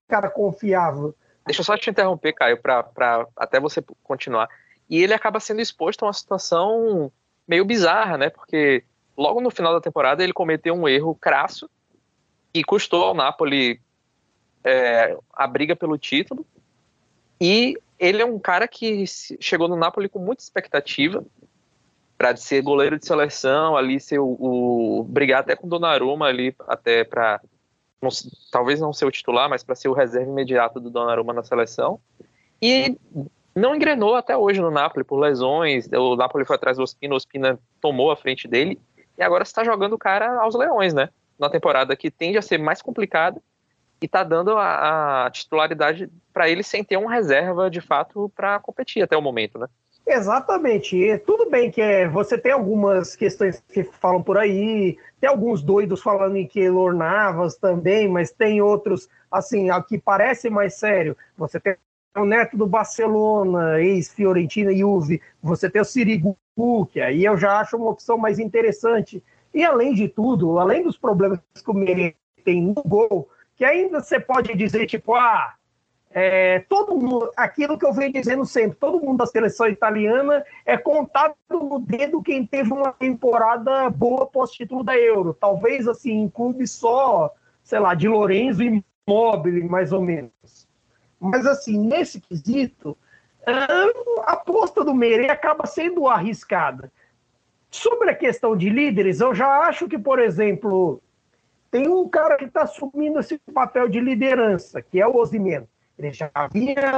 [0.08, 1.14] cara confiável.
[1.44, 4.48] Deixa eu só te interromper, Caio, para até você continuar.
[4.88, 7.12] E ele acaba sendo exposto a uma situação
[7.46, 8.30] meio bizarra, né?
[8.30, 8.84] Porque
[9.18, 11.68] logo no final da temporada ele cometeu um erro crasso
[12.54, 13.80] e custou ao Napoli
[14.64, 16.46] é, a briga pelo título.
[17.38, 19.04] E ele é um cara que
[19.40, 21.24] chegou no Napoli com muita expectativa
[22.16, 27.04] para ser goleiro de seleção, ali ser o, o brigar até com Donnarumma ali até
[27.04, 27.40] para
[28.50, 32.00] talvez não ser o titular, mas para ser o reserva imediato do Donnarumma na seleção.
[32.60, 32.96] E
[33.54, 35.88] não engrenou até hoje no Napoli por lesões.
[35.92, 38.80] O Napoli foi atrás do Ospina, o Ospina tomou a frente dele
[39.16, 41.08] e agora está jogando o cara aos leões, né?
[41.38, 43.40] Na temporada que tende a ser mais complicada
[44.00, 48.58] e tá dando a, a titularidade para ele sem ter uma reserva de fato para
[48.60, 49.66] competir até o momento, né?
[50.06, 50.96] Exatamente.
[50.96, 55.62] E tudo bem que é, você tem algumas questões que falam por aí, tem alguns
[55.62, 61.14] doidos falando em Keylor Navas também, mas tem outros, assim, que parece mais sério.
[61.36, 61.76] Você tem
[62.16, 66.36] o neto do Barcelona, ex-Fiorentina e Juve, você tem o Sirigu,
[66.90, 69.22] que aí eu já acho uma opção mais interessante.
[69.52, 73.28] E além de tudo, além dos problemas que o Meret tem no gol,
[73.58, 75.54] que ainda você pode dizer, tipo, ah,
[76.12, 80.78] é, todo mundo, aquilo que eu venho dizendo sempre, todo mundo da seleção italiana é
[80.78, 85.34] contado no dedo quem teve uma temporada boa pós-título da Euro.
[85.34, 87.34] Talvez, assim, em clube só,
[87.64, 90.68] sei lá, de Lorenzo e Mobile, mais ou menos.
[91.18, 92.96] Mas, assim, nesse quesito,
[93.44, 96.92] a aposta do Meire acaba sendo arriscada.
[97.70, 101.02] Sobre a questão de líderes, eu já acho que, por exemplo,
[101.70, 105.68] tem um cara que está assumindo esse papel de liderança, que é o Osimeno.
[105.98, 106.90] Ele já vinha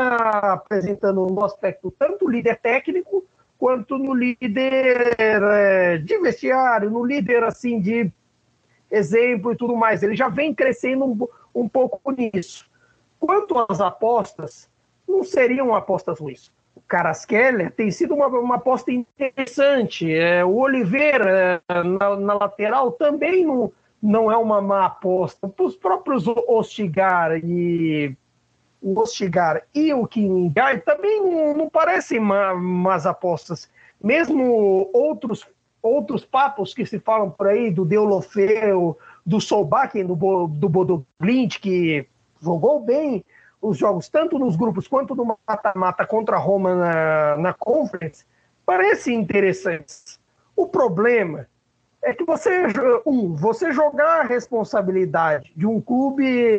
[0.53, 3.25] apresentando no aspecto tanto líder técnico
[3.59, 8.11] quanto no líder é, de vestiário, no líder assim de
[8.91, 10.03] exemplo e tudo mais.
[10.03, 12.69] Ele já vem crescendo um, um pouco nisso.
[13.19, 14.69] Quanto às apostas,
[15.09, 16.53] não seriam apostas ruins.
[16.89, 20.13] Caraskeller tem sido uma, uma aposta interessante.
[20.13, 23.73] É, o Oliveira na, na, lateral também não,
[24.03, 25.53] não é uma má aposta.
[25.59, 28.17] Os próprios Ostigar e
[28.81, 33.71] o Ostigar e o Kingai também não, não parecem má, más apostas.
[34.03, 35.47] Mesmo outros
[35.83, 40.15] outros papos que se falam por aí do Deulofeu, do Solbakken, do,
[40.47, 42.07] do Bodo Glint, que
[42.41, 43.25] jogou bem
[43.63, 48.25] os jogos, tanto nos grupos quanto no mata-mata contra a Roma na, na Conference,
[48.65, 50.19] parecem interessantes.
[50.57, 51.47] O problema
[52.03, 52.65] é que você,
[53.07, 56.59] um, você jogar a responsabilidade de um clube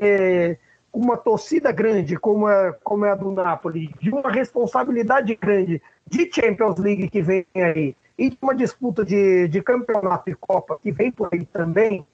[0.92, 5.82] com uma torcida grande, como é, como é a do Napoli, de uma responsabilidade grande
[6.08, 10.78] de Champions League que vem aí, e de uma disputa de, de campeonato e Copa
[10.82, 12.06] que vem por aí também,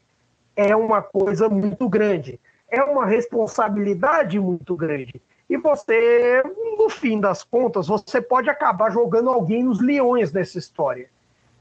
[0.56, 5.22] é uma coisa muito grande é uma responsabilidade muito grande.
[5.50, 6.44] E você,
[6.78, 11.10] no fim das contas, você pode acabar jogando alguém nos leões nessa história.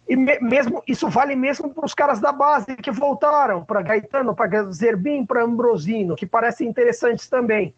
[0.08, 4.34] E me, mesmo isso vale mesmo para os caras da base que voltaram, para Gaetano,
[4.34, 7.74] para Zerbin, para Ambrosino, que parecem interessantes também.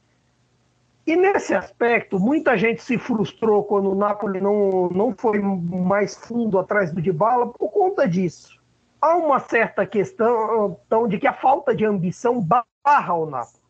[1.06, 6.58] E nesse aspecto, muita gente se frustrou quando o Napoli não, não foi mais fundo
[6.58, 8.58] atrás do Dybala por conta disso.
[9.00, 13.62] Há uma certa questão então, de que a falta de ambição barra o Napoli.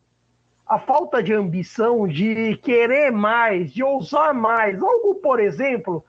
[0.67, 4.81] A falta de ambição, de querer mais, de ousar mais.
[4.83, 6.03] Algo, por exemplo,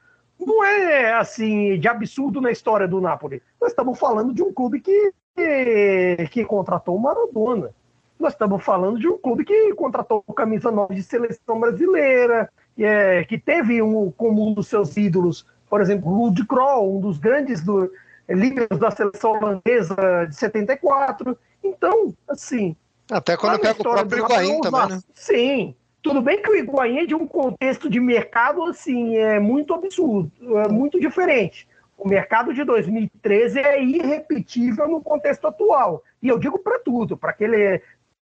[0.46, 3.42] não é assim de absurdo na história do Napoli.
[3.60, 7.70] Nós estamos falando de um clube que, que, que contratou o Maradona.
[8.18, 13.24] Nós estamos falando de um clube que contratou camisa 9 de seleção brasileira, que, é,
[13.24, 17.62] que teve um, como um dos seus ídolos, por exemplo, Lud Kroll, um dos grandes
[17.62, 17.90] do,
[18.28, 21.36] líderes da seleção holandesa de 74.
[21.64, 22.76] Então, assim,
[23.10, 25.00] até quando pega o próprio Higuaín também, né?
[25.14, 25.74] Sim.
[26.02, 30.30] Tudo bem que o Higuaín é de um contexto de mercado, assim, é muito absurdo,
[30.58, 31.68] é muito diferente.
[31.96, 36.02] O mercado de 2013 é irrepetível no contexto atual.
[36.22, 37.82] E eu digo para tudo, para aquele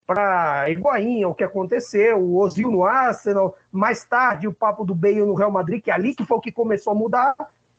[0.06, 5.22] para Higuaín, o que aconteceu, o Ozil no Arsenal, mais tarde o papo do Bale
[5.22, 7.34] no Real Madrid, que é ali que foi o que começou a mudar.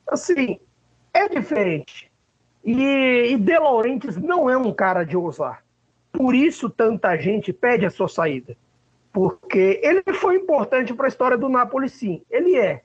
[0.06, 0.58] Assim,
[1.12, 2.10] é diferente.
[2.64, 5.62] E, e De Laurentiis não é um cara de ousar.
[6.10, 8.56] Por isso tanta gente pede a sua saída.
[9.14, 12.22] Porque ele foi importante para a história do Napoli, sim.
[12.28, 12.82] Ele é.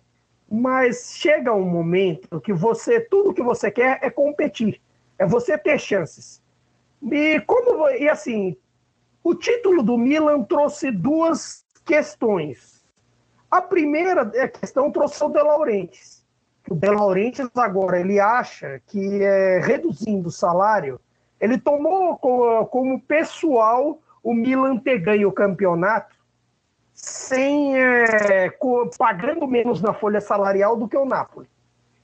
[0.47, 4.79] Mas chega um momento que você, tudo que você quer é competir.
[5.17, 6.39] É você ter chances.
[7.01, 8.55] E como e assim,
[9.23, 12.85] o título do Milan trouxe duas questões.
[13.49, 16.23] A primeira é questão trouxe o De Laurentiis.
[16.69, 21.01] O De Laurentiis agora ele acha que é, reduzindo o salário
[21.41, 26.18] ele tomou como pessoal o Milan ter ganho o campeonato
[27.01, 28.51] sem é,
[28.97, 31.47] pagando menos na folha salarial do que o Napoli.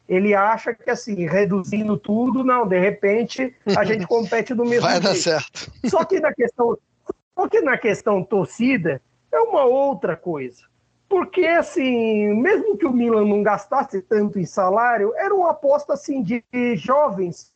[0.08, 4.94] Ele acha que assim, reduzindo tudo, não, de repente a gente compete do mesmo Vai
[4.94, 5.04] jeito.
[5.04, 5.72] dar certo.
[5.86, 6.78] Só que na questão,
[7.36, 10.64] só que na questão torcida é uma outra coisa.
[11.10, 16.22] Porque assim, mesmo que o Milan não gastasse tanto em salário, era uma aposta assim
[16.22, 16.44] de
[16.76, 17.52] jovens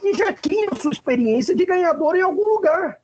[0.00, 3.00] que já tinha sua experiência de ganhador em algum lugar.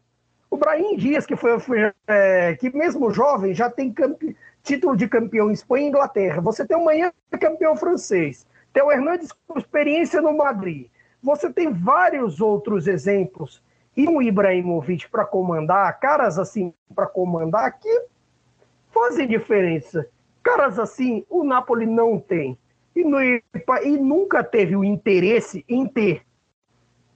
[0.50, 4.36] O Brahim Dias, que foi, foi é, que mesmo jovem já tem campe...
[4.62, 6.40] título de campeão em Espanha e Inglaterra.
[6.40, 8.46] Você tem o Manhã campeão francês.
[8.72, 10.88] Tem o Hernandes com experiência no Madrid.
[11.22, 13.62] Você tem vários outros exemplos.
[13.96, 18.04] E um Ibrahimovic para comandar, caras assim para comandar, que
[18.90, 20.06] fazem diferença.
[20.42, 22.58] Caras assim, o Napoli não tem.
[22.94, 23.42] E, no, e
[23.98, 26.25] nunca teve o interesse em ter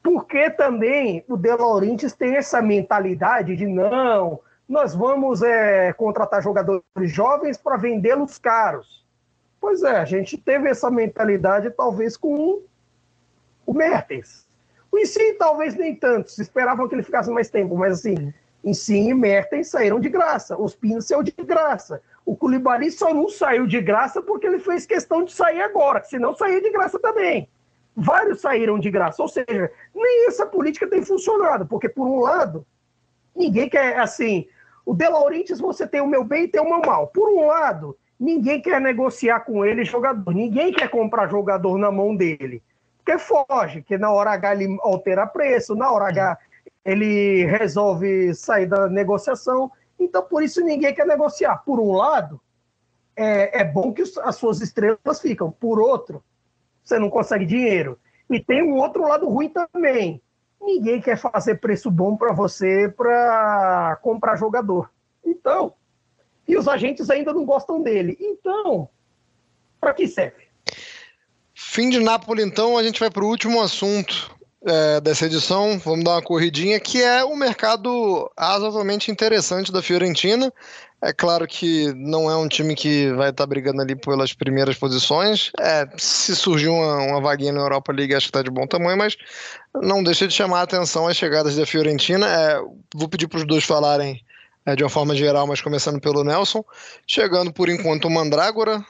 [0.02, 6.84] porque também o De Laurentiis tem essa mentalidade de não, nós vamos é, contratar jogadores
[7.04, 9.04] jovens para vendê-los caros.
[9.60, 12.62] Pois é, a gente teve essa mentalidade talvez com
[13.66, 14.46] o Mertens.
[14.90, 18.32] O Insigne talvez nem tanto, se esperavam que ele ficasse mais tempo, mas assim,
[18.64, 22.02] Insigne e Mertens saíram de graça, os Pinos saiu de graça.
[22.24, 26.34] O Koulibaly só não saiu de graça porque ele fez questão de sair agora, senão
[26.34, 27.48] saía de graça também
[27.96, 29.22] vários saíram de graça.
[29.22, 32.66] Ou seja, nem essa política tem funcionado, porque, por um lado,
[33.34, 34.46] ninguém quer, assim,
[34.84, 37.08] o De Laurentiis você tem o meu bem e tem o meu mal.
[37.08, 42.14] Por um lado, ninguém quer negociar com ele jogador, ninguém quer comprar jogador na mão
[42.14, 42.62] dele.
[42.98, 46.38] Porque foge, que na hora H ele altera preço, na hora H
[46.84, 49.70] ele resolve sair da negociação.
[49.98, 51.58] Então, por isso, ninguém quer negociar.
[51.58, 52.40] Por um lado,
[53.14, 55.50] é, é bom que as suas estrelas ficam.
[55.50, 56.22] Por outro,
[56.90, 57.98] você não consegue dinheiro.
[58.28, 60.20] E tem um outro lado ruim também.
[60.60, 64.90] Ninguém quer fazer preço bom para você para comprar jogador.
[65.24, 65.72] Então,
[66.46, 68.16] e os agentes ainda não gostam dele.
[68.20, 68.88] Então,
[69.80, 70.48] para que serve?
[71.54, 74.36] Fim de Nápoles, então, a gente vai para o último assunto
[74.66, 75.78] é, dessa edição.
[75.78, 80.52] Vamos dar uma corridinha, que é o mercado razoavelmente interessante da Fiorentina.
[81.02, 84.76] É claro que não é um time que vai estar tá brigando ali pelas primeiras
[84.76, 85.50] posições.
[85.58, 88.98] É, se surgir uma, uma vaguinha na Europa League, acho que está de bom tamanho,
[88.98, 89.16] mas
[89.74, 92.26] não deixa de chamar a atenção as chegadas da Fiorentina.
[92.26, 92.60] É,
[92.94, 94.22] vou pedir para os dois falarem
[94.66, 96.62] é, de uma forma geral, mas começando pelo Nelson.
[97.06, 98.84] Chegando por enquanto o Mandrágora.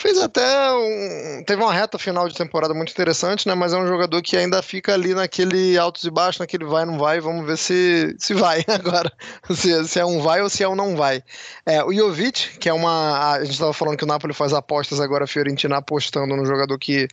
[0.00, 1.44] Fez até um.
[1.44, 3.54] Teve uma reta final de temporada muito interessante, né?
[3.54, 6.98] Mas é um jogador que ainda fica ali naquele altos e baixos, naquele vai, não
[6.98, 7.20] vai.
[7.20, 9.12] Vamos ver se, se vai agora.
[9.50, 11.22] Se, se é um vai ou se é um não vai.
[11.66, 13.32] É, o Jovic, que é uma.
[13.32, 16.78] A gente estava falando que o Napoli faz apostas agora, a Fiorentina apostando no jogador
[16.78, 17.06] que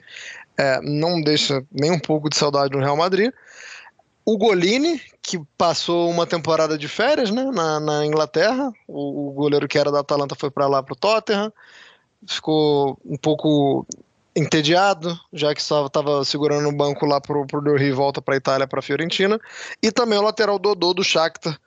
[0.57, 3.33] é, não deixa nem um pouco de saudade no Real Madrid.
[4.23, 8.71] O Golini, que passou uma temporada de férias né, na, na Inglaterra.
[8.87, 11.51] O, o goleiro que era da Atalanta foi para lá, para o Tottenham
[12.25, 13.85] ficou um pouco
[14.35, 18.35] entediado, já que só estava segurando no banco lá pro, pro Dorri e volta para
[18.35, 19.39] Itália, para Fiorentina.
[19.81, 21.59] E também o lateral Dodô do Shakhtar,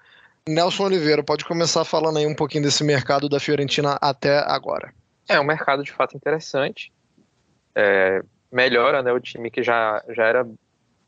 [0.48, 1.22] Nelson Oliveira.
[1.22, 4.94] Pode começar falando aí um pouquinho desse mercado da Fiorentina até agora.
[5.28, 6.92] É um mercado de fato interessante.
[7.74, 10.48] É, melhora né, o time que já, já era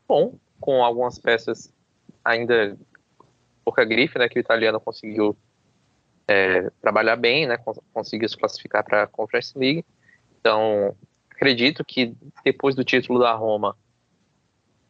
[0.07, 1.71] bom, com algumas peças
[2.23, 2.77] ainda
[3.63, 5.35] pouca grife, né, que o italiano conseguiu
[6.27, 7.57] é, trabalhar bem, né,
[7.93, 9.85] conseguiu se classificar para a Conference League.
[10.39, 10.95] Então,
[11.29, 13.75] acredito que depois do título da Roma,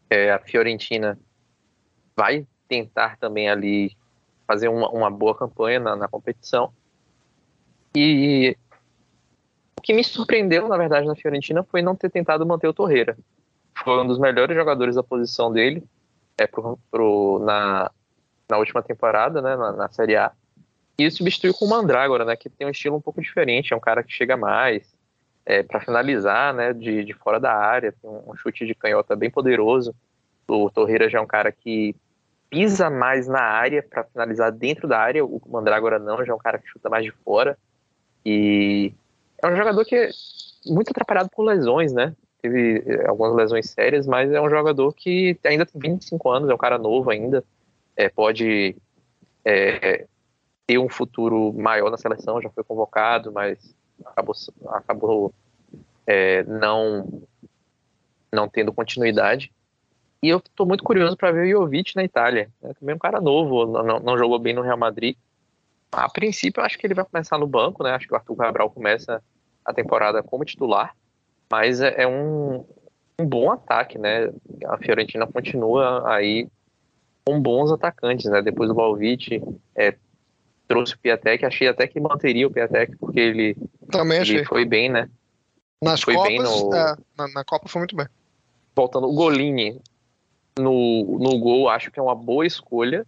[0.09, 1.17] é, a Fiorentina
[2.15, 3.95] vai tentar também ali
[4.47, 6.71] fazer uma, uma boa campanha na, na, competição.
[7.95, 8.55] E
[9.77, 13.17] o que me surpreendeu, na verdade, na Fiorentina foi não ter tentado manter o Torreira.
[13.83, 15.83] Foi um dos melhores jogadores da posição dele
[16.37, 17.91] é, pro, pro, na,
[18.49, 20.31] na última temporada, né, na, na Série A.
[20.97, 23.79] E substituiu com o Mandrágora, né, que tem um estilo um pouco diferente, é um
[23.79, 24.93] cara que chega mais
[25.45, 29.29] é, para finalizar, né, de, de fora da área, tem um chute de canhota bem
[29.29, 29.95] poderoso.
[30.47, 31.95] O Torreira já é um cara que
[32.49, 36.39] pisa mais na área para finalizar dentro da área, o Mandrágora não, já é um
[36.39, 37.57] cara que chuta mais de fora.
[38.23, 38.93] E
[39.41, 40.09] é um jogador que é
[40.67, 42.15] muito atrapalhado por lesões, né?
[42.41, 46.53] Teve é, algumas lesões sérias, mas é um jogador que ainda tem 25 anos, é
[46.53, 47.43] um cara novo ainda,
[47.95, 48.75] é, pode
[49.43, 50.05] é,
[50.65, 54.35] ter um futuro maior na seleção, já foi convocado, mas acabou,
[54.67, 55.33] acabou
[56.07, 57.23] é, não,
[58.31, 59.51] não tendo continuidade.
[60.21, 62.49] E eu estou muito curioso para ver o Jovic na Itália.
[62.63, 65.17] É também um cara novo, não, não, jogou bem no Real Madrid.
[65.91, 67.91] A princípio, eu acho que ele vai começar no banco, né?
[67.91, 69.21] Acho que o Arthur Cabral começa
[69.65, 70.95] a temporada como titular,
[71.51, 72.65] mas é, é um,
[73.19, 74.31] um bom ataque, né?
[74.65, 76.47] A Fiorentina continua aí
[77.25, 78.41] com bons atacantes, né?
[78.41, 79.41] Depois do Valvite,
[79.75, 79.95] é,
[80.73, 83.55] trouxe o Piatek, achei até que manteria o Piatek, porque ele,
[83.91, 84.37] Também achei.
[84.37, 85.09] ele foi bem, né?
[85.81, 86.75] Nas foi Copas, bem no...
[86.75, 88.07] é, na, na, Copa foi muito bem.
[88.75, 89.79] Voltando, o Golini
[90.57, 93.05] no, no gol, acho que é uma boa escolha,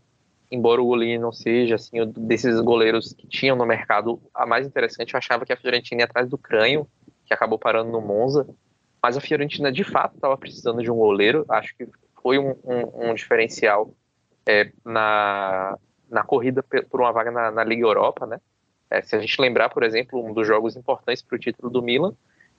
[0.52, 5.14] embora o Golini não seja, assim, desses goleiros que tinham no mercado a mais interessante,
[5.14, 6.88] eu achava que a Fiorentina ia atrás do Cranho,
[7.26, 8.48] que acabou parando no Monza,
[9.02, 11.88] mas a Fiorentina de fato estava precisando de um goleiro, acho que
[12.22, 13.92] foi um, um, um diferencial
[14.46, 15.78] é, na,
[16.10, 18.40] na corrida por uma vaga na, na Liga Europa, né?
[18.90, 21.82] É, se a gente lembrar, por exemplo, um dos jogos importantes para o título do
[21.82, 22.14] Milan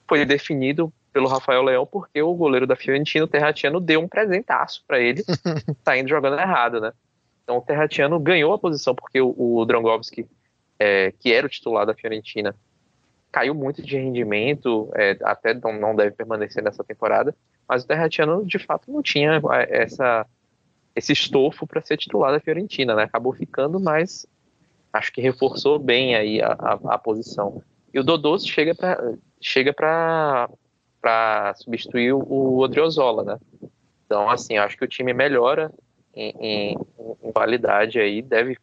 [0.09, 4.84] foi definido pelo Rafael Leão porque o goleiro da Fiorentina, o Terratiano, deu um presentaço
[4.86, 5.24] para ele,
[5.84, 6.92] saindo jogando errado, né?
[7.42, 10.28] Então o Terratiano ganhou a posição porque o, o Drangovski,
[10.78, 12.55] é, que era o titular da Fiorentina,
[13.30, 17.34] caiu muito de rendimento, é, até não, não deve permanecer nessa temporada,
[17.68, 20.26] mas o Terratiano de fato não tinha é, essa
[20.97, 23.03] esse estofo para ser titular da Fiorentina, né?
[23.03, 24.26] Acabou ficando, mas
[24.90, 27.62] acho que reforçou bem aí a, a, a posição.
[27.92, 29.74] E o Dodô chega para chega
[31.55, 33.38] substituir o Odriozola, né?
[34.07, 35.70] Então, assim, acho que o time melhora
[36.14, 36.78] em, em,
[37.22, 38.57] em qualidade aí, deve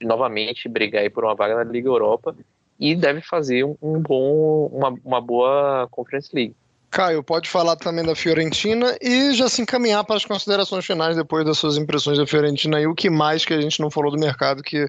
[0.00, 2.36] novamente brigar por uma vaga na Liga Europa
[2.78, 6.54] e deve fazer um, um bom, uma, uma boa Conference League.
[6.90, 11.44] Caio, pode falar também da Fiorentina e já se encaminhar para as considerações finais depois
[11.44, 14.18] das suas impressões da Fiorentina e o que mais que a gente não falou do
[14.18, 14.88] mercado que,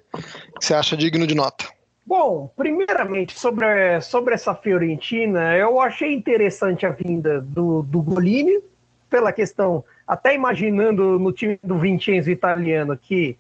[0.60, 1.66] você acha digno de nota.
[2.06, 8.62] Bom, primeiramente, sobre, sobre essa Fiorentina, eu achei interessante a vinda do, do Golini,
[9.10, 13.38] pela questão, até imaginando no time do Vincenzo italiano, que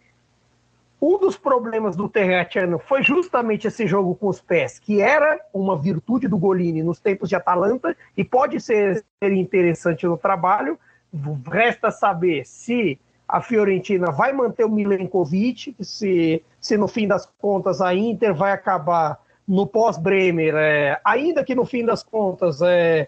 [1.01, 5.77] um dos problemas do Terratiano foi justamente esse jogo com os pés, que era uma
[5.77, 10.79] virtude do Golini nos tempos de Atalanta e pode ser interessante no trabalho.
[11.49, 17.79] Resta saber se a Fiorentina vai manter o Milenkovic, se, se no fim das contas
[17.81, 23.07] a Inter vai acabar no pós-Bremer, é, ainda que no fim das contas é,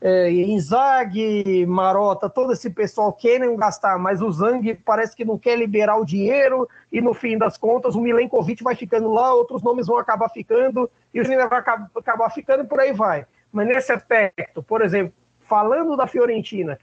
[0.00, 5.56] é, Inzaghi, Marota, todo esse pessoal querem gastar, mas o Zang parece que não quer
[5.58, 9.86] liberar o dinheiro e no fim das contas o Milenkovic vai ficando lá, outros nomes
[9.86, 13.26] vão acabar ficando e o Zidane vai acabar ficando e por aí vai.
[13.52, 16.78] Mas nesse aspecto, por exemplo, falando da Fiorentina,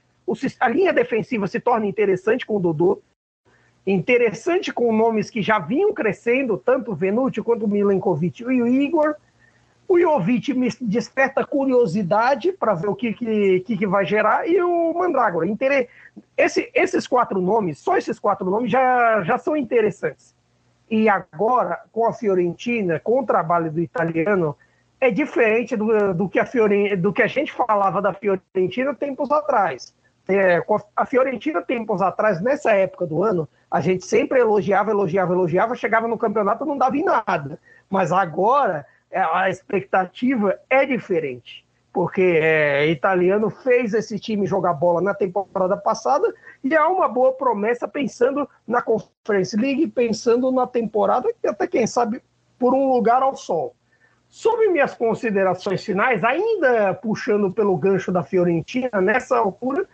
[0.60, 3.00] a linha defensiva se torna interessante com o Dodô,
[3.86, 8.66] interessante com nomes que já vinham crescendo, tanto o Venuti quanto o Milenkovic e o
[8.66, 9.14] Igor.
[9.88, 14.92] O Jovic me desperta curiosidade para ver o que, que, que, vai gerar, e o
[14.94, 15.46] Mandrágora.
[16.36, 20.34] Esse, esses quatro nomes, só esses quatro nomes já, já são interessantes.
[20.90, 24.56] E agora, com a Fiorentina, com o trabalho do italiano,
[25.00, 29.30] é diferente do, do, que, a Fiorentina, do que a gente falava da Fiorentina tempos
[29.30, 29.94] atrás.
[30.28, 30.60] É,
[30.96, 36.08] a Fiorentina, tempos atrás, nessa época do ano, a gente sempre elogiava, elogiava, elogiava, chegava
[36.08, 37.58] no campeonato não dava em nada.
[37.88, 38.84] Mas agora
[39.18, 46.34] a expectativa é diferente, porque é, italiano fez esse time jogar bola na temporada passada
[46.62, 51.86] e há uma boa promessa pensando na Conference League, pensando na temporada e até quem
[51.86, 52.22] sabe
[52.58, 53.74] por um lugar ao sol.
[54.28, 59.88] Sobre minhas considerações finais, ainda puxando pelo gancho da Fiorentina, nessa altura,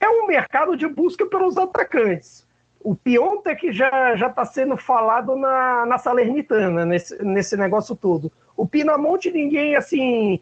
[0.00, 2.45] é um mercado de busca pelos atacantes.
[2.86, 8.30] O Piontek já está sendo falado na, na Salernitana, nesse, nesse negócio todo.
[8.56, 10.38] O Pinamonte, ninguém, assim,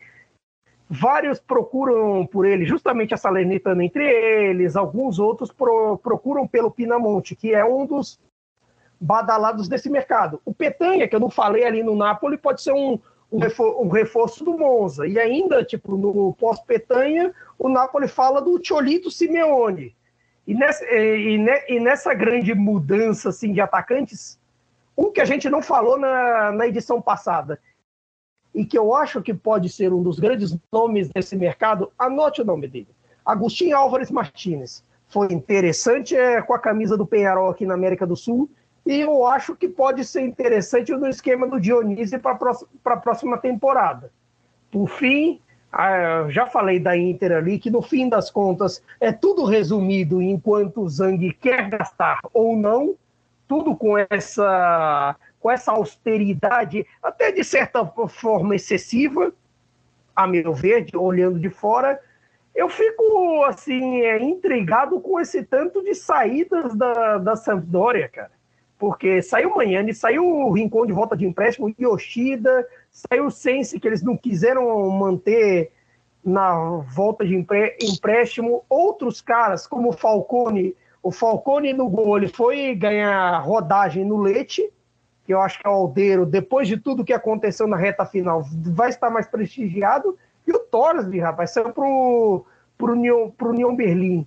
[0.87, 7.35] vários procuram por ele, justamente a Salernitana entre eles, alguns outros pro, procuram pelo Pinamonte,
[7.35, 8.21] que é um dos
[9.01, 10.39] badalados desse mercado.
[10.45, 13.01] O Petanha, que eu não falei ali no Napoli, pode ser um,
[13.39, 15.07] reforço, um reforço do Monza.
[15.07, 19.97] E ainda, tipo, no pós-Petanha, o Napoli fala do Tiolito Simeone.
[20.47, 21.39] E nessa, e,
[21.69, 24.39] e nessa grande mudança assim, de atacantes,
[24.97, 27.59] um que a gente não falou na, na edição passada,
[28.55, 32.45] e que eu acho que pode ser um dos grandes nomes desse mercado, anote o
[32.45, 32.89] nome dele.
[33.25, 34.85] Agostinho Álvares Martinez.
[35.09, 38.49] Foi interessante é, com a camisa do Penharol aqui na América do Sul,
[38.87, 42.33] e eu acho que pode ser interessante no esquema do Dionísio para
[42.85, 44.13] a próxima temporada.
[44.71, 45.41] Por fim,
[46.29, 50.89] já falei da Inter ali, que no fim das contas é tudo resumido enquanto o
[50.89, 52.95] Zang quer gastar ou não,
[53.49, 59.31] tudo com essa com essa austeridade, até de certa forma excessiva,
[60.17, 62.01] a meu ver, olhando de fora,
[62.55, 68.31] eu fico assim é, intrigado com esse tanto de saídas da, da Sampdoria, cara.
[68.79, 73.87] Porque saiu Manhã, saiu o Rincon de volta de empréstimo, Yoshida, saiu o Sense, que
[73.87, 75.71] eles não quiseram manter
[76.25, 78.65] na volta de empréstimo.
[78.69, 84.69] Outros caras, como o Falcone, o Falcone no gol, ele foi ganhar rodagem no Leite,
[85.25, 88.45] que eu acho que é o Aldeiro, depois de tudo que aconteceu na reta final,
[88.75, 90.19] vai estar mais prestigiado.
[90.47, 92.45] E o Torres, rapaz, saiu pro,
[92.77, 94.27] pro, Union, pro Union Berlim.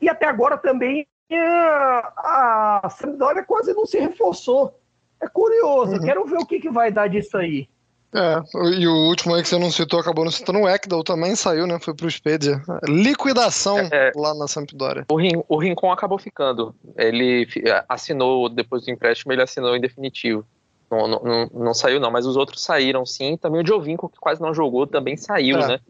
[0.00, 1.06] E até agora também
[1.36, 4.78] a, a Sampdoria quase não se reforçou.
[5.20, 6.00] É curioso, uhum.
[6.00, 7.68] quero ver o que, que vai dar disso aí.
[8.14, 8.42] É,
[8.78, 11.66] e o último aí que você não citou, acabou não citando, o Ekdal também saiu,
[11.66, 11.78] né?
[11.78, 12.62] Foi pro Spedia.
[12.84, 15.04] Liquidação é, é, lá na Sampdoria.
[15.10, 16.74] O, Rin, o Rincon acabou ficando.
[16.96, 20.44] Ele é, assinou, depois do empréstimo, ele assinou em definitivo.
[20.90, 23.36] Não, não, não, não saiu, não, mas os outros saíram sim.
[23.36, 25.68] Também o Jovinko, que quase não jogou, também saiu, é.
[25.68, 25.80] né?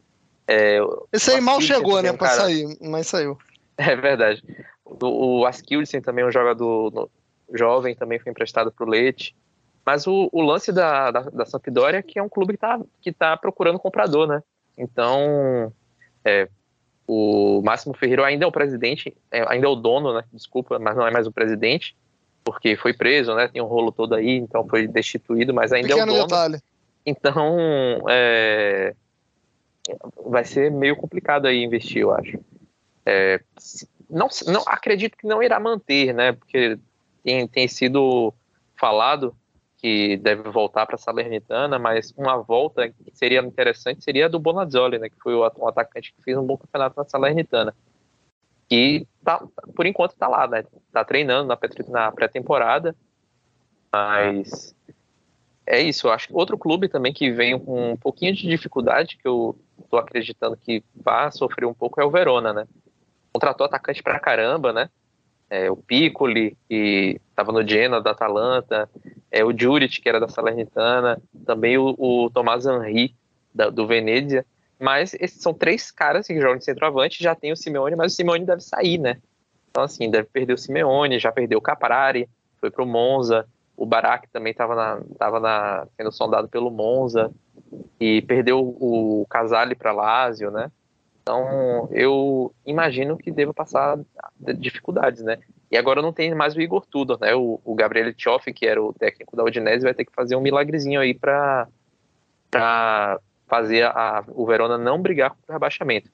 [0.48, 0.80] É,
[1.12, 2.40] Esse aí mal chegou, né, pra cara...
[2.40, 3.38] sair, mas saiu.
[3.80, 4.42] É verdade.
[5.02, 7.10] O, o Askildsen também, um jogador
[7.52, 9.34] jovem, também foi emprestado pro Leite.
[9.84, 12.80] Mas o, o lance da, da, da, Sampdoria é que é um clube que está
[13.00, 14.42] que tá procurando comprador, né?
[14.76, 15.72] Então,
[16.24, 16.48] é,
[17.06, 20.24] o Máximo Ferreira ainda é o presidente, é, ainda é o dono, né?
[20.30, 21.96] Desculpa, mas não é mais o presidente,
[22.44, 23.48] porque foi preso, né?
[23.48, 26.26] Tem um rolo todo aí, então foi destituído, mas ainda Pequeno é o dono.
[26.26, 26.58] Detalhe.
[27.06, 27.56] Então,
[28.10, 28.94] é,
[30.26, 32.38] vai ser meio complicado aí investir, eu acho.
[33.06, 33.40] É,
[34.08, 36.32] não, não acredito que não irá manter, né?
[36.32, 36.78] Porque
[37.22, 38.32] tem, tem sido
[38.78, 39.36] falado
[39.78, 44.40] que deve voltar para a Salernitana, mas uma volta que seria interessante seria a do
[44.40, 47.74] Bonazzoli, né, que foi um atacante que fez um bom campeonato na Salernitana.
[48.70, 50.64] E tá, por enquanto está lá, né?
[50.92, 51.48] Tá treinando
[51.88, 52.94] na pré-temporada.
[53.90, 54.74] Mas
[55.64, 59.16] é isso, eu acho que outro clube também que vem com um pouquinho de dificuldade,
[59.16, 59.58] que eu
[59.90, 62.66] tô acreditando que vai sofrer um pouco, é o Verona, né?
[63.32, 64.88] Contratou atacante pra caramba, né?
[65.50, 68.88] é, o Piccoli, que estava no Genoa, da Atalanta,
[69.30, 73.14] é, o Juric, que era da Salernitana, também o, o Tomás Henry,
[73.54, 74.44] da, do Venezia.
[74.78, 78.16] Mas esses são três caras que jogam de centroavante, já tem o Simeone, mas o
[78.16, 79.18] Simeone deve sair, né?
[79.70, 82.28] Então, assim, deve perder o Simeone, já perdeu o Caparari,
[82.60, 83.46] foi pro Monza,
[83.76, 87.30] o Barak também estava na, tava na, sendo sondado pelo Monza.
[88.00, 90.70] e perdeu o Casale para Lazio, né?
[91.28, 93.98] Então, eu imagino que deva passar
[94.56, 95.36] dificuldades, né?
[95.70, 97.34] E agora não tem mais o Igor Tudor, né?
[97.34, 100.40] O, o Gabriel Tioff, que era o técnico da Udinese, vai ter que fazer um
[100.40, 101.68] milagrezinho aí para
[103.46, 106.10] fazer a, o Verona não brigar contra o rebaixamento.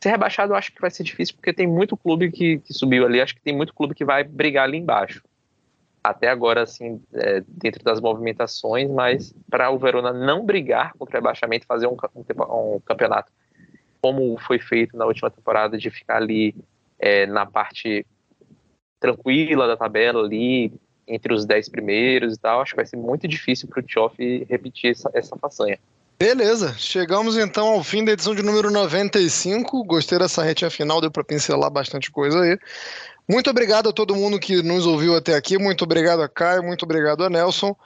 [0.00, 3.06] Ser rebaixado eu acho que vai ser difícil, porque tem muito clube que, que subiu
[3.06, 5.22] ali, acho que tem muito clube que vai brigar ali embaixo.
[6.02, 11.20] Até agora, assim, é, dentro das movimentações, mas para o Verona não brigar contra o
[11.20, 13.30] rebaixamento, fazer um, um, um campeonato
[14.08, 16.54] como foi feito na última temporada, de ficar ali
[16.98, 18.06] é, na parte
[18.98, 20.72] tranquila da tabela, ali
[21.06, 24.16] entre os 10 primeiros e tal, acho que vai ser muito difícil para o Tchoff
[24.48, 25.78] repetir essa, essa façanha.
[26.18, 29.84] Beleza, chegamos então ao fim da edição de número 95.
[29.84, 32.58] Gostei dessa retinha final, deu para pincelar bastante coisa aí.
[33.28, 35.58] Muito obrigado a todo mundo que nos ouviu até aqui.
[35.58, 37.76] Muito obrigado a Caio, muito obrigado a Nelson.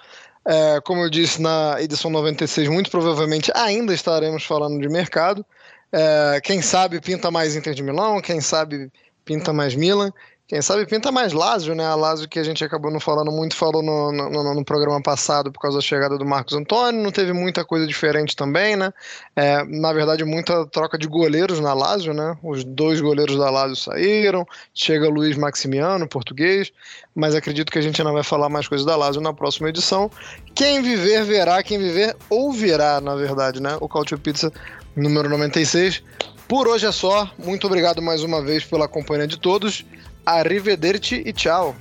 [0.45, 5.45] É, como eu disse na edição 96, muito provavelmente ainda estaremos falando de mercado.
[5.93, 8.91] É, quem sabe pinta mais Inter de Milão, quem sabe
[9.25, 10.11] pinta mais Milan,
[10.53, 11.87] quem sabe pinta mais Lazio, né?
[11.87, 15.51] A Lazio que a gente acabou não falando muito, falou no, no, no, programa passado
[15.51, 18.93] por causa da chegada do Marcos Antônio, não teve muita coisa diferente também, né?
[19.35, 22.37] É, na verdade, muita troca de goleiros na Lazio, né?
[22.43, 26.71] Os dois goleiros da Lazio saíram, chega Luiz Maximiano, português,
[27.15, 30.11] mas acredito que a gente ainda vai falar mais coisas da Lazio na próxima edição.
[30.55, 33.79] Quem viver, verá, quem viver ouvirá, na verdade, né?
[33.81, 34.53] O Cautio Pizza
[34.95, 36.03] número 96.
[36.49, 37.31] Por hoje é só.
[37.39, 39.85] Muito obrigado mais uma vez pela companhia de todos.
[40.25, 41.75] Arrivederci e tchau.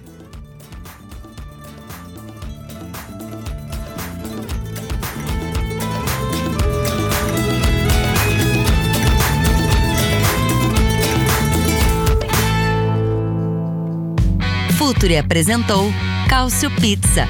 [14.78, 15.92] Futuri apresentou
[16.30, 17.28] Cálcio Pizza.